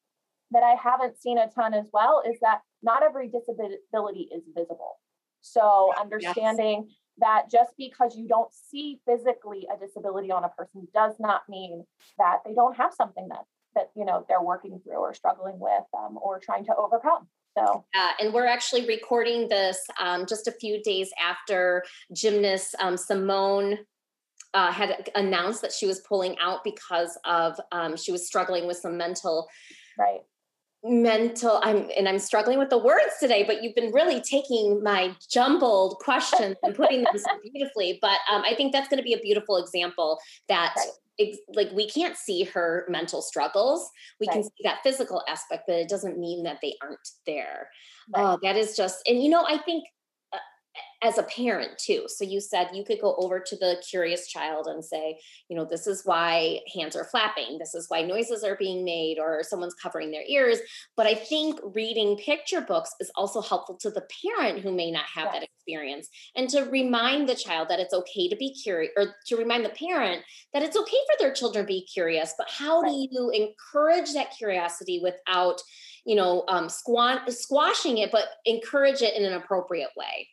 that 0.50 0.62
i 0.62 0.74
haven't 0.74 1.20
seen 1.20 1.38
a 1.38 1.48
ton 1.48 1.74
as 1.74 1.86
well 1.92 2.22
is 2.28 2.38
that 2.40 2.60
not 2.82 3.02
every 3.02 3.28
disability 3.28 4.28
is 4.34 4.42
visible 4.56 4.98
so 5.40 5.92
understanding 5.98 6.86
yes. 6.86 6.96
That 7.20 7.50
just 7.50 7.72
because 7.78 8.16
you 8.16 8.26
don't 8.26 8.52
see 8.52 9.00
physically 9.06 9.66
a 9.72 9.78
disability 9.78 10.30
on 10.30 10.44
a 10.44 10.48
person 10.48 10.86
does 10.92 11.14
not 11.18 11.42
mean 11.48 11.84
that 12.18 12.38
they 12.44 12.54
don't 12.54 12.76
have 12.76 12.92
something 12.92 13.28
that 13.28 13.44
that 13.74 13.90
you 13.94 14.04
know 14.04 14.24
they're 14.28 14.42
working 14.42 14.80
through 14.82 14.96
or 14.96 15.14
struggling 15.14 15.58
with 15.58 15.84
um, 15.96 16.18
or 16.20 16.40
trying 16.40 16.64
to 16.64 16.74
overcome. 16.76 17.28
So, 17.56 17.84
uh, 17.94 18.10
and 18.20 18.32
we're 18.32 18.46
actually 18.46 18.86
recording 18.86 19.48
this 19.48 19.78
um, 19.98 20.24
just 20.26 20.46
a 20.46 20.52
few 20.52 20.82
days 20.82 21.10
after 21.20 21.84
gymnast 22.12 22.76
um, 22.80 22.96
Simone 22.96 23.78
uh, 24.54 24.72
had 24.72 25.10
announced 25.14 25.62
that 25.62 25.72
she 25.72 25.86
was 25.86 26.00
pulling 26.00 26.36
out 26.38 26.64
because 26.64 27.18
of 27.24 27.60
um, 27.72 27.96
she 27.96 28.12
was 28.12 28.26
struggling 28.26 28.66
with 28.66 28.76
some 28.76 28.96
mental 28.96 29.48
right 29.98 30.20
mental 30.82 31.60
i'm 31.62 31.88
and 31.96 32.08
i'm 32.08 32.18
struggling 32.18 32.58
with 32.58 32.70
the 32.70 32.78
words 32.78 33.12
today 33.20 33.42
but 33.42 33.62
you've 33.62 33.74
been 33.74 33.92
really 33.92 34.20
taking 34.20 34.82
my 34.82 35.14
jumbled 35.30 35.98
questions 35.98 36.56
and 36.62 36.74
putting 36.74 37.02
them 37.02 37.18
so 37.18 37.30
beautifully 37.42 37.98
but 38.00 38.18
um, 38.32 38.42
i 38.46 38.54
think 38.54 38.72
that's 38.72 38.88
going 38.88 38.96
to 38.96 39.04
be 39.04 39.12
a 39.12 39.18
beautiful 39.18 39.58
example 39.58 40.18
that 40.48 40.72
right 40.76 40.88
like 41.54 41.70
we 41.72 41.88
can't 41.88 42.16
see 42.16 42.44
her 42.44 42.86
mental 42.88 43.22
struggles 43.22 43.90
we 44.20 44.26
right. 44.26 44.34
can 44.34 44.42
see 44.42 44.62
that 44.64 44.78
physical 44.82 45.22
aspect 45.28 45.64
but 45.66 45.76
it 45.76 45.88
doesn't 45.88 46.18
mean 46.18 46.42
that 46.42 46.58
they 46.62 46.74
aren't 46.82 47.08
there 47.26 47.68
right. 48.14 48.22
oh 48.22 48.38
that 48.42 48.56
is 48.56 48.76
just 48.76 49.02
and 49.06 49.22
you 49.22 49.28
know 49.28 49.44
i 49.46 49.58
think 49.58 49.84
as 51.02 51.16
a 51.18 51.22
parent 51.24 51.70
too 51.78 52.04
so 52.06 52.24
you 52.24 52.40
said 52.40 52.68
you 52.74 52.84
could 52.84 53.00
go 53.00 53.14
over 53.18 53.40
to 53.40 53.56
the 53.56 53.82
curious 53.88 54.28
child 54.28 54.66
and 54.66 54.84
say 54.84 55.18
you 55.48 55.56
know 55.56 55.64
this 55.64 55.86
is 55.86 56.02
why 56.04 56.60
hands 56.74 56.94
are 56.94 57.04
flapping 57.04 57.58
this 57.58 57.74
is 57.74 57.86
why 57.88 58.02
noises 58.02 58.44
are 58.44 58.56
being 58.56 58.84
made 58.84 59.18
or 59.18 59.42
someone's 59.42 59.74
covering 59.74 60.10
their 60.10 60.24
ears 60.28 60.58
but 60.96 61.06
i 61.06 61.14
think 61.14 61.58
reading 61.74 62.16
picture 62.16 62.60
books 62.60 62.94
is 63.00 63.10
also 63.14 63.40
helpful 63.40 63.76
to 63.76 63.90
the 63.90 64.06
parent 64.22 64.60
who 64.60 64.72
may 64.72 64.90
not 64.90 65.04
have 65.04 65.28
yes. 65.32 65.34
that 65.34 65.42
experience 65.42 66.08
and 66.36 66.48
to 66.48 66.62
remind 66.64 67.28
the 67.28 67.34
child 67.34 67.68
that 67.68 67.80
it's 67.80 67.94
okay 67.94 68.28
to 68.28 68.36
be 68.36 68.52
curious 68.52 68.92
or 68.96 69.14
to 69.26 69.36
remind 69.36 69.64
the 69.64 69.70
parent 69.70 70.22
that 70.52 70.62
it's 70.62 70.76
okay 70.76 70.98
for 71.06 71.18
their 71.18 71.32
children 71.32 71.64
to 71.64 71.68
be 71.68 71.86
curious 71.86 72.34
but 72.36 72.48
how 72.50 72.82
right. 72.82 72.90
do 72.90 73.08
you 73.10 73.30
encourage 73.30 74.12
that 74.12 74.36
curiosity 74.36 75.00
without 75.02 75.60
you 76.04 76.14
know 76.14 76.44
um, 76.48 76.68
squashing 76.68 77.98
it 77.98 78.10
but 78.10 78.24
encourage 78.44 79.02
it 79.02 79.16
in 79.16 79.24
an 79.24 79.34
appropriate 79.34 79.90
way 79.96 80.28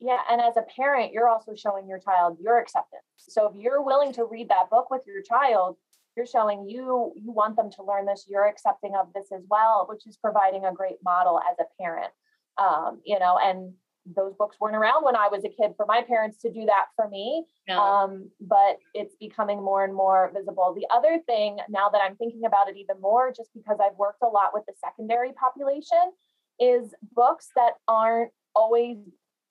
yeah, 0.00 0.18
and 0.30 0.40
as 0.40 0.56
a 0.56 0.64
parent, 0.74 1.12
you're 1.12 1.28
also 1.28 1.54
showing 1.54 1.86
your 1.86 1.98
child 1.98 2.38
your 2.40 2.58
acceptance. 2.58 3.02
So 3.16 3.48
if 3.48 3.54
you're 3.54 3.82
willing 3.82 4.12
to 4.14 4.24
read 4.24 4.48
that 4.48 4.70
book 4.70 4.90
with 4.90 5.02
your 5.06 5.22
child, 5.22 5.76
you're 6.16 6.26
showing 6.26 6.68
you 6.68 7.12
you 7.16 7.30
want 7.30 7.56
them 7.56 7.70
to 7.72 7.82
learn 7.82 8.06
this. 8.06 8.26
You're 8.28 8.46
accepting 8.46 8.94
of 8.98 9.12
this 9.14 9.26
as 9.32 9.42
well, 9.48 9.86
which 9.88 10.06
is 10.06 10.16
providing 10.16 10.64
a 10.64 10.72
great 10.72 10.96
model 11.04 11.38
as 11.38 11.56
a 11.60 11.82
parent. 11.82 12.10
Um, 12.58 13.00
you 13.04 13.18
know, 13.18 13.38
and 13.40 13.74
those 14.06 14.34
books 14.38 14.56
weren't 14.58 14.76
around 14.76 15.04
when 15.04 15.16
I 15.16 15.28
was 15.28 15.44
a 15.44 15.48
kid 15.48 15.74
for 15.76 15.84
my 15.86 16.02
parents 16.02 16.38
to 16.42 16.50
do 16.50 16.64
that 16.66 16.86
for 16.96 17.08
me. 17.08 17.44
No. 17.68 17.78
Um, 17.78 18.30
but 18.40 18.78
it's 18.94 19.14
becoming 19.20 19.62
more 19.62 19.84
and 19.84 19.94
more 19.94 20.32
visible. 20.34 20.74
The 20.74 20.86
other 20.94 21.20
thing, 21.26 21.58
now 21.68 21.90
that 21.90 22.00
I'm 22.02 22.16
thinking 22.16 22.44
about 22.46 22.68
it 22.68 22.76
even 22.76 23.00
more, 23.00 23.32
just 23.36 23.50
because 23.54 23.78
I've 23.82 23.96
worked 23.96 24.22
a 24.22 24.26
lot 24.26 24.50
with 24.54 24.64
the 24.66 24.72
secondary 24.82 25.32
population, 25.32 26.12
is 26.58 26.94
books 27.14 27.48
that 27.56 27.72
aren't 27.86 28.32
always 28.54 28.96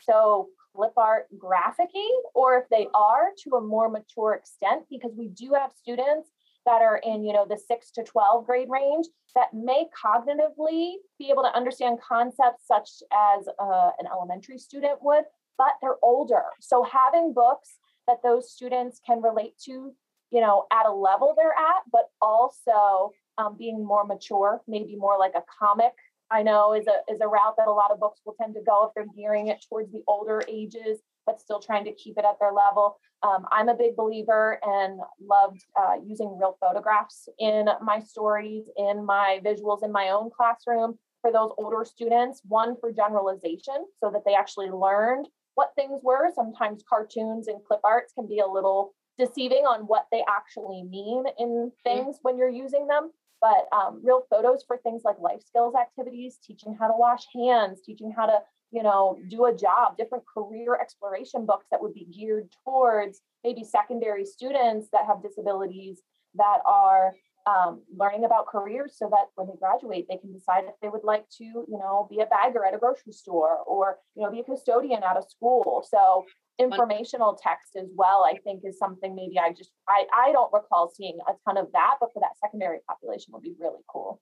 so 0.02 0.50
clip 0.76 0.94
art 0.98 1.28
graphicy, 1.38 2.08
or 2.34 2.58
if 2.58 2.70
they 2.70 2.88
are 2.94 3.30
to 3.44 3.56
a 3.56 3.62
more 3.62 3.90
mature 3.90 4.34
extent, 4.34 4.84
because 4.90 5.12
we 5.18 5.28
do 5.30 5.54
have 5.54 5.72
students 5.72 6.30
that 6.66 6.82
are 6.82 6.98
in 6.98 7.24
you 7.24 7.34
know 7.34 7.46
the 7.50 7.58
6 7.58 7.92
to 7.92 8.04
12 8.04 8.46
grade 8.46 8.68
range 8.70 9.08
that 9.34 9.54
may 9.54 9.86
cognitively 10.06 10.96
be 11.18 11.30
able 11.32 11.44
to 11.44 11.56
understand 11.56 12.00
concepts 12.02 12.68
such 12.68 12.90
as 13.14 13.48
uh, 13.60 13.92
an 14.00 14.08
elementary 14.12 14.58
student 14.58 15.02
would 15.02 15.24
but 15.60 15.74
they're 15.82 15.98
older. 16.02 16.44
So 16.62 16.84
having 16.84 17.34
books 17.34 17.78
that 18.08 18.24
those 18.24 18.50
students 18.52 19.00
can 19.06 19.22
relate 19.22 19.54
to 19.66 19.94
you 20.32 20.42
know 20.42 20.66
at 20.72 20.86
a 20.88 20.92
level 20.92 21.36
they're 21.38 21.52
at 21.52 21.84
but 21.92 22.10
also 22.22 23.12
um, 23.38 23.56
being 23.58 23.84
more 23.86 24.06
mature 24.06 24.62
maybe 24.68 24.96
more 24.96 25.18
like 25.18 25.34
a 25.36 25.44
comic 25.60 25.94
I 26.32 26.44
know 26.44 26.74
is 26.74 26.86
a 26.88 27.12
is 27.12 27.22
a 27.22 27.28
route 27.28 27.56
that 27.58 27.68
a 27.68 27.72
lot 27.72 27.92
of 27.92 28.00
books 28.00 28.22
will 28.26 28.36
tend 28.40 28.54
to 28.56 28.62
go 28.62 28.88
if 28.88 28.94
they're 28.96 29.14
gearing 29.16 29.48
it 29.48 29.66
towards 29.68 29.92
the 29.92 30.04
older 30.08 30.44
ages, 30.48 31.00
but 31.26 31.40
still 31.40 31.60
trying 31.60 31.86
to 31.86 31.94
keep 31.94 32.18
it 32.18 32.26
at 32.26 32.40
their 32.40 32.52
level. 32.52 33.00
Um, 33.24 33.46
I'm 33.52 33.70
a 33.70 33.76
big 33.76 33.96
believer 33.96 34.60
and 34.64 35.00
loved 35.22 35.64
uh, 35.80 35.96
using 36.06 36.38
real 36.38 36.58
photographs 36.60 37.28
in 37.40 37.68
my 37.82 38.00
stories, 38.00 38.66
in 38.78 39.06
my 39.06 39.40
visuals, 39.44 39.84
in 39.84 39.92
my 39.92 40.10
own 40.10 40.30
classroom 40.36 40.98
for 41.22 41.32
those 41.32 41.52
older 41.58 41.84
students. 41.84 42.42
One 42.48 42.76
for 42.80 42.92
generalization, 42.92 43.86
so 44.00 44.12
that 44.12 44.22
they 44.26 44.36
actually 44.36 44.70
learned 44.70 45.28
what 45.56 45.72
things 45.76 46.00
were. 46.04 46.32
Sometimes 46.36 46.84
cartoons 46.88 47.48
and 47.48 47.64
clip 47.66 47.82
arts 47.84 48.14
can 48.14 48.28
be 48.28 48.40
a 48.40 48.48
little 48.48 48.94
deceiving 49.18 49.66
on 49.66 49.82
what 49.82 50.06
they 50.12 50.24
actually 50.30 50.84
mean 50.84 51.26
in 51.38 51.50
mm-hmm. 51.50 51.68
things 51.84 52.18
when 52.22 52.38
you're 52.38 52.50
using 52.50 52.88
them 52.88 53.12
but 53.42 53.68
um, 53.72 54.02
real 54.04 54.24
photos 54.30 54.64
for 54.68 54.78
things 54.78 55.04
like 55.06 55.20
life 55.20 55.42
skills 55.46 55.76
activities, 55.76 56.38
teaching 56.44 56.76
how 56.80 56.88
to 56.88 56.94
wash 56.96 57.24
hands, 57.36 57.82
teaching 57.86 58.14
how 58.16 58.26
to, 58.26 58.40
you 58.72 58.84
know, 58.84 59.18
do 59.30 59.46
a 59.46 59.56
job, 59.56 59.98
different 59.98 60.24
career 60.32 60.78
exploration 60.80 61.46
books 61.46 61.66
that 61.72 61.82
would 61.82 61.94
be 61.94 62.06
geared 62.06 62.50
towards 62.64 63.22
maybe 63.44 63.64
secondary 63.64 64.26
students 64.26 64.90
that 64.92 65.06
have 65.08 65.24
disabilities 65.24 66.02
that 66.36 66.60
are 66.66 67.14
um, 67.48 67.82
learning 67.96 68.26
about 68.26 68.48
careers 68.48 68.96
so 68.98 69.10
that 69.10 69.28
when 69.36 69.48
they 69.48 69.58
graduate, 69.60 70.06
they 70.10 70.18
can 70.18 70.34
decide 70.34 70.66
if 70.66 70.76
they 70.82 70.90
would 70.90 71.04
like 71.04 71.28
to, 71.38 71.44
you 71.44 71.66
know, 71.68 72.08
be 72.10 72.20
a 72.20 72.26
bagger 72.26 72.66
at 72.66 72.74
a 72.74 72.78
grocery 72.78 73.14
store 73.14 73.60
or, 73.66 73.98
you 74.16 74.24
know, 74.24 74.32
be 74.32 74.42
a 74.42 74.44
custodian 74.44 75.02
at 75.04 75.18
a 75.18 75.24
school. 75.28 75.86
So 75.90 76.26
informational 76.60 77.40
text 77.42 77.76
as 77.78 77.88
well 77.96 78.26
i 78.26 78.38
think 78.44 78.62
is 78.64 78.78
something 78.78 79.16
maybe 79.16 79.40
i 79.40 79.52
just 79.52 79.72
i 79.88 80.06
i 80.16 80.32
don't 80.32 80.52
recall 80.54 80.92
seeing 80.94 81.18
a 81.28 81.34
ton 81.46 81.58
of 81.58 81.72
that 81.72 81.96
but 82.00 82.10
for 82.14 82.20
that 82.20 82.38
secondary 82.44 82.80
population 82.88 83.32
would 83.34 83.44
be 83.44 83.56
really 83.60 83.82
cool. 83.88 84.22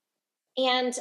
And 0.58 0.98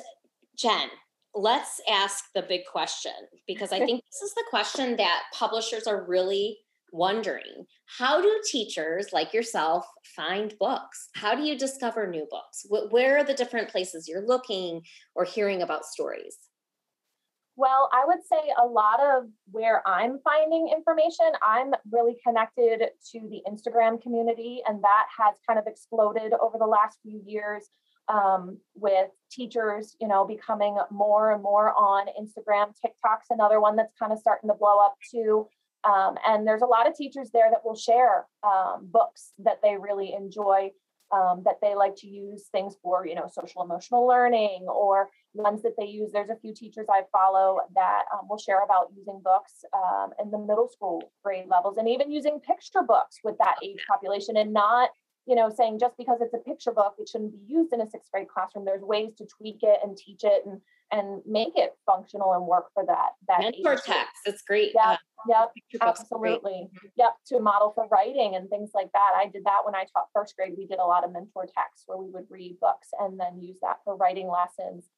jen 0.59 0.89
let's 1.35 1.81
ask 1.91 2.25
the 2.35 2.43
big 2.43 2.63
question 2.71 3.13
because 3.47 3.73
i 3.73 3.79
think 3.87 4.03
this 4.05 4.23
is 4.23 4.35
the 4.35 4.45
question 4.49 4.97
that 4.97 5.23
publishers 5.33 5.87
are 5.87 6.07
really 6.07 6.59
wondering. 6.93 7.67
How 7.99 8.21
do 8.21 8.41
teachers 8.51 9.09
like 9.13 9.33
yourself 9.33 9.87
find 10.05 10.55
books? 10.59 11.09
How 11.15 11.35
do 11.35 11.43
you 11.43 11.59
discover 11.59 12.07
new 12.07 12.27
books? 12.31 12.67
Where 12.91 13.19
are 13.19 13.25
the 13.25 13.35
different 13.35 13.69
places 13.69 14.09
you're 14.09 14.27
looking 14.27 14.83
or 15.15 15.25
hearing 15.25 15.63
about 15.63 15.85
stories 15.85 16.39
well, 17.57 17.89
I 17.93 18.05
would 18.07 18.25
say 18.25 18.53
a 18.63 18.67
lot 18.67 19.01
of 19.01 19.25
where 19.51 19.83
I'm 19.87 20.19
finding 20.23 20.69
information, 20.69 21.33
I'm 21.43 21.73
really 21.91 22.17
connected 22.25 22.81
to 23.13 23.21
the 23.21 23.43
Instagram 23.51 24.01
community, 24.01 24.63
and 24.67 24.83
that 24.85 25.07
has 25.19 25.37
kind 25.47 25.59
of 25.59 25.67
exploded 25.67 26.35
over 26.41 26.59
the 26.59 26.67
last 26.67 26.99
few 27.03 27.23
years 27.27 27.69
um, 28.09 28.59
with 28.75 29.09
teachers, 29.31 29.97
you 30.01 30.07
know, 30.07 30.25
becoming 30.27 30.77
more 30.91 31.33
and 31.33 31.43
more 31.43 31.73
on 31.73 32.07
Instagram. 32.21 32.75
TikTok's 32.81 33.31
another 33.31 33.61
one 33.61 33.77
that's 33.77 33.95
kind 33.99 34.13
of 34.13 34.19
starting 34.19 34.49
to 34.51 34.55
blow 34.55 34.79
up 34.79 34.95
too. 35.11 35.47
Um, 35.85 36.17
and 36.27 36.47
there's 36.47 36.63
a 36.63 36.67
lot 36.67 36.89
of 36.89 36.95
teachers 36.95 37.31
there 37.33 37.51
that 37.51 37.65
will 37.65 37.77
share 37.77 38.27
um, 38.43 38.89
books 38.91 39.33
that 39.39 39.61
they 39.63 39.77
really 39.77 40.13
enjoy 40.13 40.71
um, 41.13 41.43
that 41.45 41.57
they 41.63 41.75
like 41.75 41.95
to 41.97 42.07
use 42.07 42.45
things 42.53 42.75
for, 42.83 43.07
you 43.07 43.15
know, 43.15 43.29
social 43.33 43.63
emotional 43.63 44.07
learning 44.07 44.67
or 44.69 45.09
ones 45.35 45.63
that 45.63 45.75
they 45.79 45.87
use. 45.87 46.11
There's 46.13 46.31
a 46.31 46.37
few 46.37 46.55
teachers 46.55 46.87
I 46.91 47.03
follow 47.13 47.61
that 47.75 48.03
um, 48.13 48.27
will 48.29 48.39
share 48.39 48.63
about 48.65 48.93
using 48.97 49.21
books 49.23 49.65
um, 49.73 50.11
in 50.23 50.31
the 50.31 50.39
middle 50.39 50.69
school 50.69 51.03
grade 51.25 51.47
levels 51.49 51.77
and 51.77 51.89
even 51.89 52.11
using 52.11 52.41
picture 52.41 52.83
books 52.83 53.19
with 53.23 53.37
that 53.39 53.57
age 53.63 53.85
population 53.89 54.37
and 54.37 54.53
not 54.53 54.91
you 55.27 55.35
know, 55.35 55.51
saying 55.55 55.79
just 55.81 55.97
because 55.97 56.19
it's 56.21 56.35
a 56.35 56.39
picture 56.39 56.73
book, 56.73 56.95
it 56.99 57.09
shouldn't 57.09 57.33
be 57.33 57.53
used 57.53 57.73
in 57.73 57.81
a 57.81 57.91
sixth 57.91 58.11
grade 58.13 58.29
classroom. 58.29 58.65
There's 58.65 58.83
ways 58.83 59.11
to 59.19 59.27
tweak 59.27 59.59
it 59.63 59.81
and 59.83 59.97
teach 59.97 60.23
it 60.23 60.43
and 60.47 60.61
and 60.93 61.21
make 61.27 61.53
it 61.57 61.73
functional 61.85 62.33
and 62.33 62.47
work 62.47 62.67
for 62.73 62.85
that 62.87 63.11
that 63.29 63.41
mentor 63.41 63.75
text. 63.75 64.23
It's 64.25 64.43
great. 64.43 64.73
Yeah, 64.75 64.93
uh, 64.93 64.97
yep, 65.29 65.81
absolutely. 65.81 66.69
Mm-hmm. 66.69 66.87
Yep, 66.97 67.13
to 67.29 67.41
model 67.41 67.73
for 67.75 67.89
writing 67.89 68.37
and 68.37 68.49
things 68.49 68.71
like 68.75 68.93
that. 68.93 69.13
I 69.17 69.27
did 69.27 69.45
that 69.45 69.65
when 69.65 69.75
I 69.75 69.85
taught 69.93 70.07
first 70.15 70.37
grade. 70.37 70.55
We 70.57 70.67
did 70.67 70.79
a 70.79 70.85
lot 70.85 71.05
of 71.05 71.13
mentor 71.13 71.43
text 71.43 71.85
where 71.87 71.99
we 71.99 72.11
would 72.11 72.27
read 72.31 72.59
books 72.61 72.89
and 73.01 73.19
then 73.19 73.41
use 73.41 73.59
that 73.63 73.79
for 73.85 73.97
writing 73.97 74.31
lessons. 74.31 74.89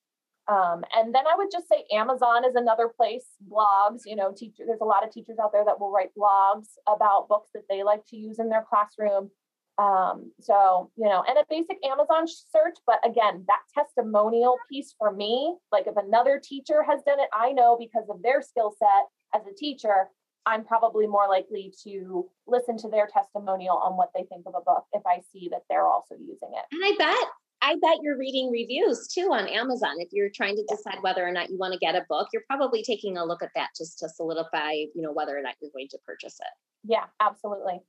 Um, 0.49 0.83
and 0.95 1.15
then 1.15 1.25
I 1.27 1.37
would 1.37 1.49
just 1.53 1.69
say 1.69 1.85
Amazon 1.93 2.45
is 2.45 2.55
another 2.55 2.89
place. 2.89 3.27
Blogs, 3.51 4.01
you 4.07 4.17
know, 4.17 4.33
teacher. 4.33 4.65
There's 4.67 4.81
a 4.81 4.87
lot 4.87 5.05
of 5.07 5.13
teachers 5.13 5.37
out 5.43 5.53
there 5.53 5.65
that 5.65 5.79
will 5.79 5.93
write 5.93 6.11
blogs 6.19 6.69
about 6.87 7.29
books 7.29 7.51
that 7.55 7.65
they 7.69 7.83
like 7.83 8.07
to 8.09 8.17
use 8.17 8.39
in 8.39 8.49
their 8.49 8.65
classroom. 8.69 9.31
Um, 9.79 10.33
so, 10.41 10.91
you 10.97 11.09
know, 11.09 11.23
and 11.29 11.39
a 11.39 11.45
basic 11.49 11.79
Amazon 11.87 12.27
search, 12.27 12.77
but 12.85 12.99
again, 13.09 13.45
that 13.47 13.61
testimonial 13.73 14.57
piece 14.71 14.95
for 14.99 15.13
me, 15.13 15.57
like 15.71 15.87
if 15.87 15.97
another 15.97 16.41
teacher 16.43 16.83
has 16.83 17.01
done 17.07 17.21
it, 17.21 17.29
I 17.33 17.53
know 17.53 17.77
because 17.79 18.09
of 18.11 18.21
their 18.23 18.43
skill 18.43 18.75
set 18.77 19.41
as 19.41 19.47
a 19.47 19.55
teacher, 19.55 20.09
I'm 20.47 20.65
probably 20.65 21.07
more 21.07 21.29
likely 21.29 21.73
to 21.85 22.29
listen 22.47 22.77
to 22.79 22.89
their 22.89 23.07
testimonial 23.07 23.77
on 23.77 23.97
what 23.97 24.11
they 24.17 24.25
think 24.25 24.47
of 24.47 24.55
a 24.57 24.65
book 24.65 24.85
if 24.93 25.03
I 25.07 25.21
see 25.33 25.49
that 25.51 25.63
they're 25.69 25.87
also 25.87 26.17
using 26.19 26.51
it. 26.55 26.65
And 26.73 26.83
I 26.85 26.95
bet 26.99 27.29
I 27.61 27.75
bet 27.75 27.99
you're 28.03 28.17
reading 28.17 28.51
reviews 28.51 29.09
too 29.09 29.29
on 29.33 29.49
Amazon. 29.49 29.97
If 29.99 30.09
you're 30.13 30.31
trying 30.31 30.57
to 30.57 30.65
decide 30.69 31.03
whether 31.03 31.27
or 31.27 31.33
not 31.33 31.51
you 31.51 31.59
want 31.59 31.73
to 31.73 31.79
get 31.79 31.97
a 31.97 32.07
book, 32.09 32.29
you're 32.33 32.45
probably 32.47 32.83
taking 32.83 33.17
a 33.17 33.25
look 33.25 33.43
at 33.43 33.51
that 33.57 33.71
just 33.77 33.99
to 33.99 34.09
solidify, 34.09 34.73
you 34.73 35.03
know, 35.03 35.13
whether 35.13 35.37
or 35.37 35.43
not 35.43 35.57
you're 35.61 35.73
going 35.73 35.89
to 35.89 35.99
purchase 36.07 36.39
it. 36.41 36.91
Yeah, 36.91 37.05
absolutely. 37.21 37.81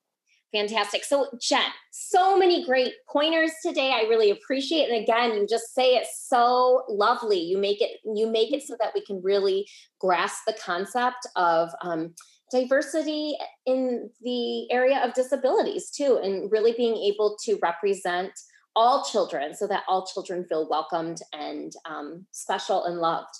Fantastic. 0.51 1.03
So, 1.03 1.27
Jen, 1.39 1.61
so 1.91 2.35
many 2.35 2.65
great 2.65 2.93
pointers 3.07 3.51
today. 3.63 3.91
I 3.93 4.07
really 4.09 4.31
appreciate 4.31 4.89
it. 4.89 4.91
And 4.91 5.03
again, 5.03 5.35
you 5.35 5.47
just 5.47 5.75
say 5.75 5.95
it 5.95 6.07
so 6.11 6.83
lovely. 6.89 7.39
You 7.39 7.59
make 7.59 7.81
it 7.81 7.99
you 8.03 8.27
make 8.27 8.51
it 8.51 8.63
so 8.63 8.75
that 8.79 8.91
we 8.95 9.05
can 9.05 9.21
really 9.23 9.67
grasp 9.99 10.39
the 10.47 10.53
concept 10.53 11.27
of 11.35 11.69
um, 11.83 12.15
diversity 12.51 13.37
in 13.67 14.09
the 14.21 14.71
area 14.71 14.99
of 15.05 15.13
disabilities 15.13 15.91
too, 15.91 16.19
and 16.23 16.51
really 16.51 16.73
being 16.73 16.97
able 16.97 17.37
to 17.45 17.59
represent 17.61 18.31
all 18.75 19.03
children 19.03 19.53
so 19.53 19.67
that 19.67 19.83
all 19.87 20.05
children 20.05 20.45
feel 20.45 20.67
welcomed 20.67 21.19
and 21.33 21.73
um, 21.85 22.25
special 22.31 22.85
and 22.85 22.97
loved. 22.97 23.33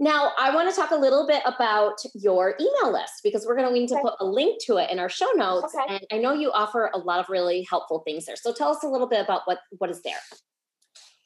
Now, 0.00 0.30
I 0.38 0.54
want 0.54 0.70
to 0.70 0.76
talk 0.76 0.92
a 0.92 0.96
little 0.96 1.26
bit 1.26 1.42
about 1.44 1.96
your 2.14 2.54
email 2.60 2.92
list 2.92 3.14
because 3.24 3.44
we're 3.44 3.56
going 3.56 3.68
to 3.68 3.74
need 3.74 3.88
to 3.88 3.94
okay. 3.94 4.02
put 4.02 4.14
a 4.20 4.24
link 4.24 4.62
to 4.66 4.76
it 4.76 4.90
in 4.90 5.00
our 5.00 5.08
show 5.08 5.30
notes. 5.34 5.74
Okay. 5.74 5.96
And 5.96 6.06
I 6.12 6.18
know 6.18 6.32
you 6.32 6.52
offer 6.52 6.90
a 6.94 6.98
lot 6.98 7.18
of 7.18 7.28
really 7.28 7.66
helpful 7.68 8.00
things 8.06 8.24
there. 8.24 8.36
So 8.36 8.52
tell 8.52 8.70
us 8.70 8.84
a 8.84 8.88
little 8.88 9.08
bit 9.08 9.24
about 9.24 9.42
what, 9.46 9.58
what 9.78 9.90
is 9.90 10.02
there. 10.02 10.20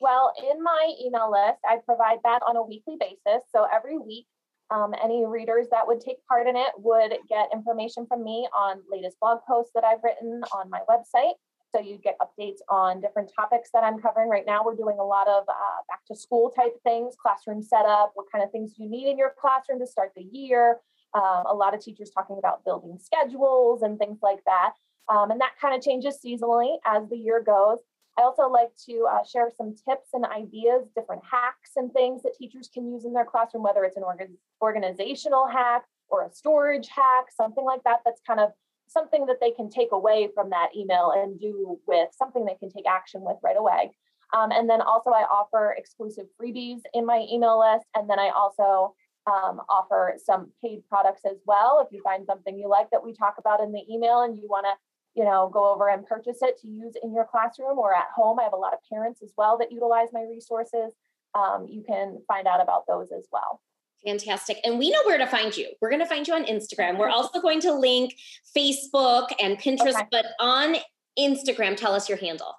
Well, 0.01 0.33
in 0.51 0.63
my 0.63 0.93
email 1.05 1.31
list, 1.31 1.61
I 1.69 1.79
provide 1.85 2.19
that 2.25 2.41
on 2.49 2.57
a 2.57 2.63
weekly 2.63 2.97
basis. 2.99 3.45
So 3.55 3.67
every 3.73 3.99
week, 3.99 4.27
um, 4.71 4.95
any 5.05 5.27
readers 5.27 5.67
that 5.71 5.87
would 5.87 6.01
take 6.01 6.17
part 6.27 6.47
in 6.47 6.57
it 6.57 6.73
would 6.79 7.13
get 7.29 7.51
information 7.53 8.07
from 8.07 8.25
me 8.25 8.49
on 8.57 8.81
latest 8.91 9.19
blog 9.21 9.41
posts 9.47 9.73
that 9.75 9.85
I've 9.85 10.03
written 10.03 10.43
on 10.57 10.71
my 10.71 10.81
website. 10.89 11.35
So 11.75 11.81
you 11.81 11.97
get 11.97 12.19
updates 12.21 12.59
on 12.69 13.01
different 13.01 13.31
topics 13.35 13.71
that 13.73 13.83
I'm 13.83 13.99
covering 13.99 14.29
right 14.29 14.45
now. 14.47 14.63
We're 14.65 14.77
doing 14.77 14.99
a 14.99 15.05
lot 15.05 15.27
of 15.27 15.45
uh, 15.49 15.81
back 15.89 16.05
to 16.09 16.15
school 16.15 16.51
type 16.51 16.75
things, 16.85 17.15
classroom 17.21 17.63
setup, 17.63 18.13
what 18.15 18.27
kind 18.31 18.45
of 18.45 18.51
things 18.51 18.75
you 18.77 18.89
need 18.91 19.09
in 19.09 19.17
your 19.17 19.33
classroom 19.41 19.79
to 19.81 19.87
start 19.87 20.13
the 20.15 20.23
year. 20.23 20.79
Um, 21.15 21.45
a 21.47 21.55
lot 21.55 21.75
of 21.75 21.81
teachers 21.81 22.11
talking 22.11 22.37
about 22.39 22.65
building 22.65 22.99
schedules 23.01 23.83
and 23.83 23.99
things 23.99 24.19
like 24.23 24.45
that. 24.45 24.73
Um, 25.09 25.31
and 25.31 25.41
that 25.41 25.53
kind 25.61 25.75
of 25.75 25.83
changes 25.83 26.19
seasonally 26.25 26.77
as 26.85 27.09
the 27.09 27.17
year 27.17 27.43
goes. 27.43 27.79
I 28.19 28.23
also 28.23 28.49
like 28.49 28.71
to 28.87 29.07
uh, 29.11 29.25
share 29.25 29.51
some 29.57 29.75
tips 29.75 30.11
and 30.13 30.27
ideas, 30.27 30.87
different 30.95 31.23
hacks 31.31 31.71
and 31.77 31.91
things 31.93 32.23
that 32.23 32.35
teachers 32.37 32.69
can 32.73 32.93
use 32.93 33.07
in 33.07 33.15
their 33.15 33.25
classroom, 33.25 33.63
whether 33.63 33.85
it's 33.85 33.97
an 33.97 34.03
organ- 34.03 34.37
organizational 34.61 35.49
hack 35.49 35.85
or 36.09 36.27
a 36.27 36.31
storage 36.31 36.89
hack, 36.89 37.27
something 37.35 37.65
like 37.65 37.83
that, 37.85 38.01
that's 38.05 38.21
kind 38.27 38.41
of 38.41 38.51
something 38.93 39.27
that 39.27 39.39
they 39.41 39.51
can 39.51 39.71
take 39.71 39.93
away 39.93 40.29
from 40.35 40.51
that 40.51 40.69
email 40.77 41.13
and 41.15 41.41
do 41.41 41.79
with 41.87 42.09
something 42.13 42.45
they 42.45 42.55
can 42.55 42.71
take 42.71 42.87
action 42.89 43.23
with 43.23 43.37
right 43.43 43.57
away. 43.57 43.91
Um, 44.35 44.51
and 44.51 44.69
then 44.69 44.81
also, 44.81 45.11
I 45.11 45.25
offer 45.25 45.75
exclusive 45.77 46.27
freebies 46.41 46.81
in 46.95 47.05
my 47.05 47.27
email 47.31 47.61
list. 47.61 47.87
And 47.95 48.09
then 48.09 48.19
I 48.19 48.31
also 48.31 48.95
um, 49.27 49.61
offer 49.69 50.15
some 50.25 50.51
paid 50.63 50.87
products 50.89 51.23
as 51.31 51.39
well. 51.47 51.85
If 51.85 51.93
you 51.93 52.01
find 52.03 52.25
something 52.27 52.59
you 52.59 52.69
like 52.69 52.91
that 52.91 53.05
we 53.05 53.15
talk 53.15 53.35
about 53.39 53.61
in 53.61 53.73
the 53.73 53.83
email 53.91 54.23
and 54.23 54.39
you 54.39 54.49
want 54.49 54.67
to, 54.67 54.73
you 55.15 55.25
know, 55.25 55.51
go 55.53 55.73
over 55.73 55.89
and 55.89 56.07
purchase 56.07 56.39
it 56.43 56.59
to 56.63 56.69
use 56.69 56.95
in 57.03 57.15
your 57.15 57.27
classroom 57.31 57.79
or 57.79 57.95
at 57.95 58.07
home, 58.15 58.41
I 58.41 58.45
have 58.45 58.55
a 58.55 58.57
lot 58.57 58.73
of 58.73 58.81
parents 58.91 59.23
as 59.23 59.33
well 59.37 59.59
that 59.59 59.71
utilize 59.71 60.09
my 60.13 60.23
resources. 60.23 60.93
Um, 61.35 61.67
you 61.69 61.83
can 61.87 62.23
find 62.27 62.47
out 62.47 62.63
about 62.63 62.85
those 62.89 63.09
as 63.17 63.27
well. 63.31 63.61
Fantastic. 64.07 64.59
And 64.65 64.79
we 64.79 64.91
know 64.91 65.03
where 65.05 65.19
to 65.19 65.27
find 65.27 65.57
you. 65.57 65.69
We're 65.81 65.91
going 65.91 66.01
to 66.01 66.07
find 66.07 66.27
you 66.27 66.35
on 66.35 66.45
Instagram. 66.45 66.99
We're 66.99 67.09
also 67.09 67.41
going 67.41 67.61
to 67.61 67.73
link 67.73 68.15
Facebook 68.57 69.29
and 69.41 69.59
Pinterest, 69.59 69.95
okay. 69.95 70.09
but 70.11 70.27
on 70.41 70.77
Instagram, 71.19 71.77
tell 71.77 71.95
us 71.95 72.09
your 72.09 72.19
handle. 72.19 72.55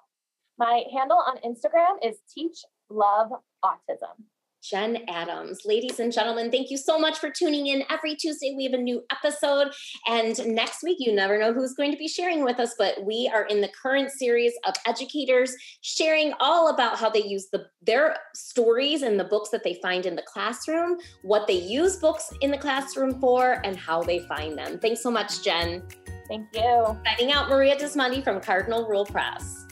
My 0.58 0.84
handle 0.96 1.18
on 1.18 1.36
Instagram 1.38 1.96
is 2.02 2.16
Teach 2.32 2.58
Love 2.88 3.30
Autism. 3.64 4.24
Jen 4.70 4.98
Adams. 5.08 5.60
Ladies 5.64 6.00
and 6.00 6.12
gentlemen, 6.12 6.50
thank 6.50 6.70
you 6.70 6.78
so 6.78 6.98
much 6.98 7.18
for 7.18 7.30
tuning 7.30 7.66
in. 7.66 7.84
Every 7.90 8.14
Tuesday, 8.14 8.54
we 8.56 8.64
have 8.64 8.72
a 8.72 8.78
new 8.78 9.04
episode. 9.10 9.72
And 10.06 10.38
next 10.46 10.82
week, 10.82 10.98
you 11.00 11.14
never 11.14 11.38
know 11.38 11.52
who's 11.52 11.74
going 11.74 11.92
to 11.92 11.98
be 11.98 12.08
sharing 12.08 12.44
with 12.44 12.58
us, 12.58 12.74
but 12.78 13.04
we 13.04 13.30
are 13.32 13.44
in 13.44 13.60
the 13.60 13.70
current 13.82 14.10
series 14.10 14.52
of 14.66 14.74
educators 14.86 15.54
sharing 15.82 16.32
all 16.40 16.68
about 16.68 16.98
how 16.98 17.10
they 17.10 17.22
use 17.22 17.48
the, 17.52 17.66
their 17.82 18.16
stories 18.34 19.02
and 19.02 19.20
the 19.20 19.24
books 19.24 19.50
that 19.50 19.64
they 19.64 19.78
find 19.82 20.06
in 20.06 20.16
the 20.16 20.22
classroom, 20.22 20.96
what 21.22 21.46
they 21.46 21.60
use 21.60 21.96
books 21.96 22.32
in 22.40 22.50
the 22.50 22.58
classroom 22.58 23.20
for, 23.20 23.60
and 23.64 23.76
how 23.76 24.02
they 24.02 24.20
find 24.20 24.56
them. 24.56 24.78
Thanks 24.78 25.02
so 25.02 25.10
much, 25.10 25.42
Jen. 25.42 25.82
Thank 26.28 26.48
you. 26.54 26.98
Signing 27.04 27.32
out, 27.32 27.50
Maria 27.50 27.76
Dismondy 27.76 28.24
from 28.24 28.40
Cardinal 28.40 28.88
Rule 28.88 29.04
Press. 29.04 29.66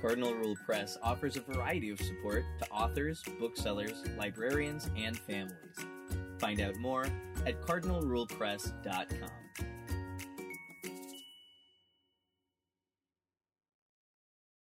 Cardinal 0.00 0.34
Rule 0.34 0.56
Press 0.64 0.96
offers 1.02 1.36
a 1.36 1.40
variety 1.40 1.90
of 1.90 2.00
support 2.00 2.44
to 2.60 2.70
authors, 2.70 3.22
booksellers, 3.40 4.04
librarians, 4.16 4.90
and 4.96 5.18
families. 5.18 5.76
Find 6.38 6.60
out 6.60 6.76
more 6.76 7.06
at 7.46 7.60
cardinalrulepress.com. 7.62 9.47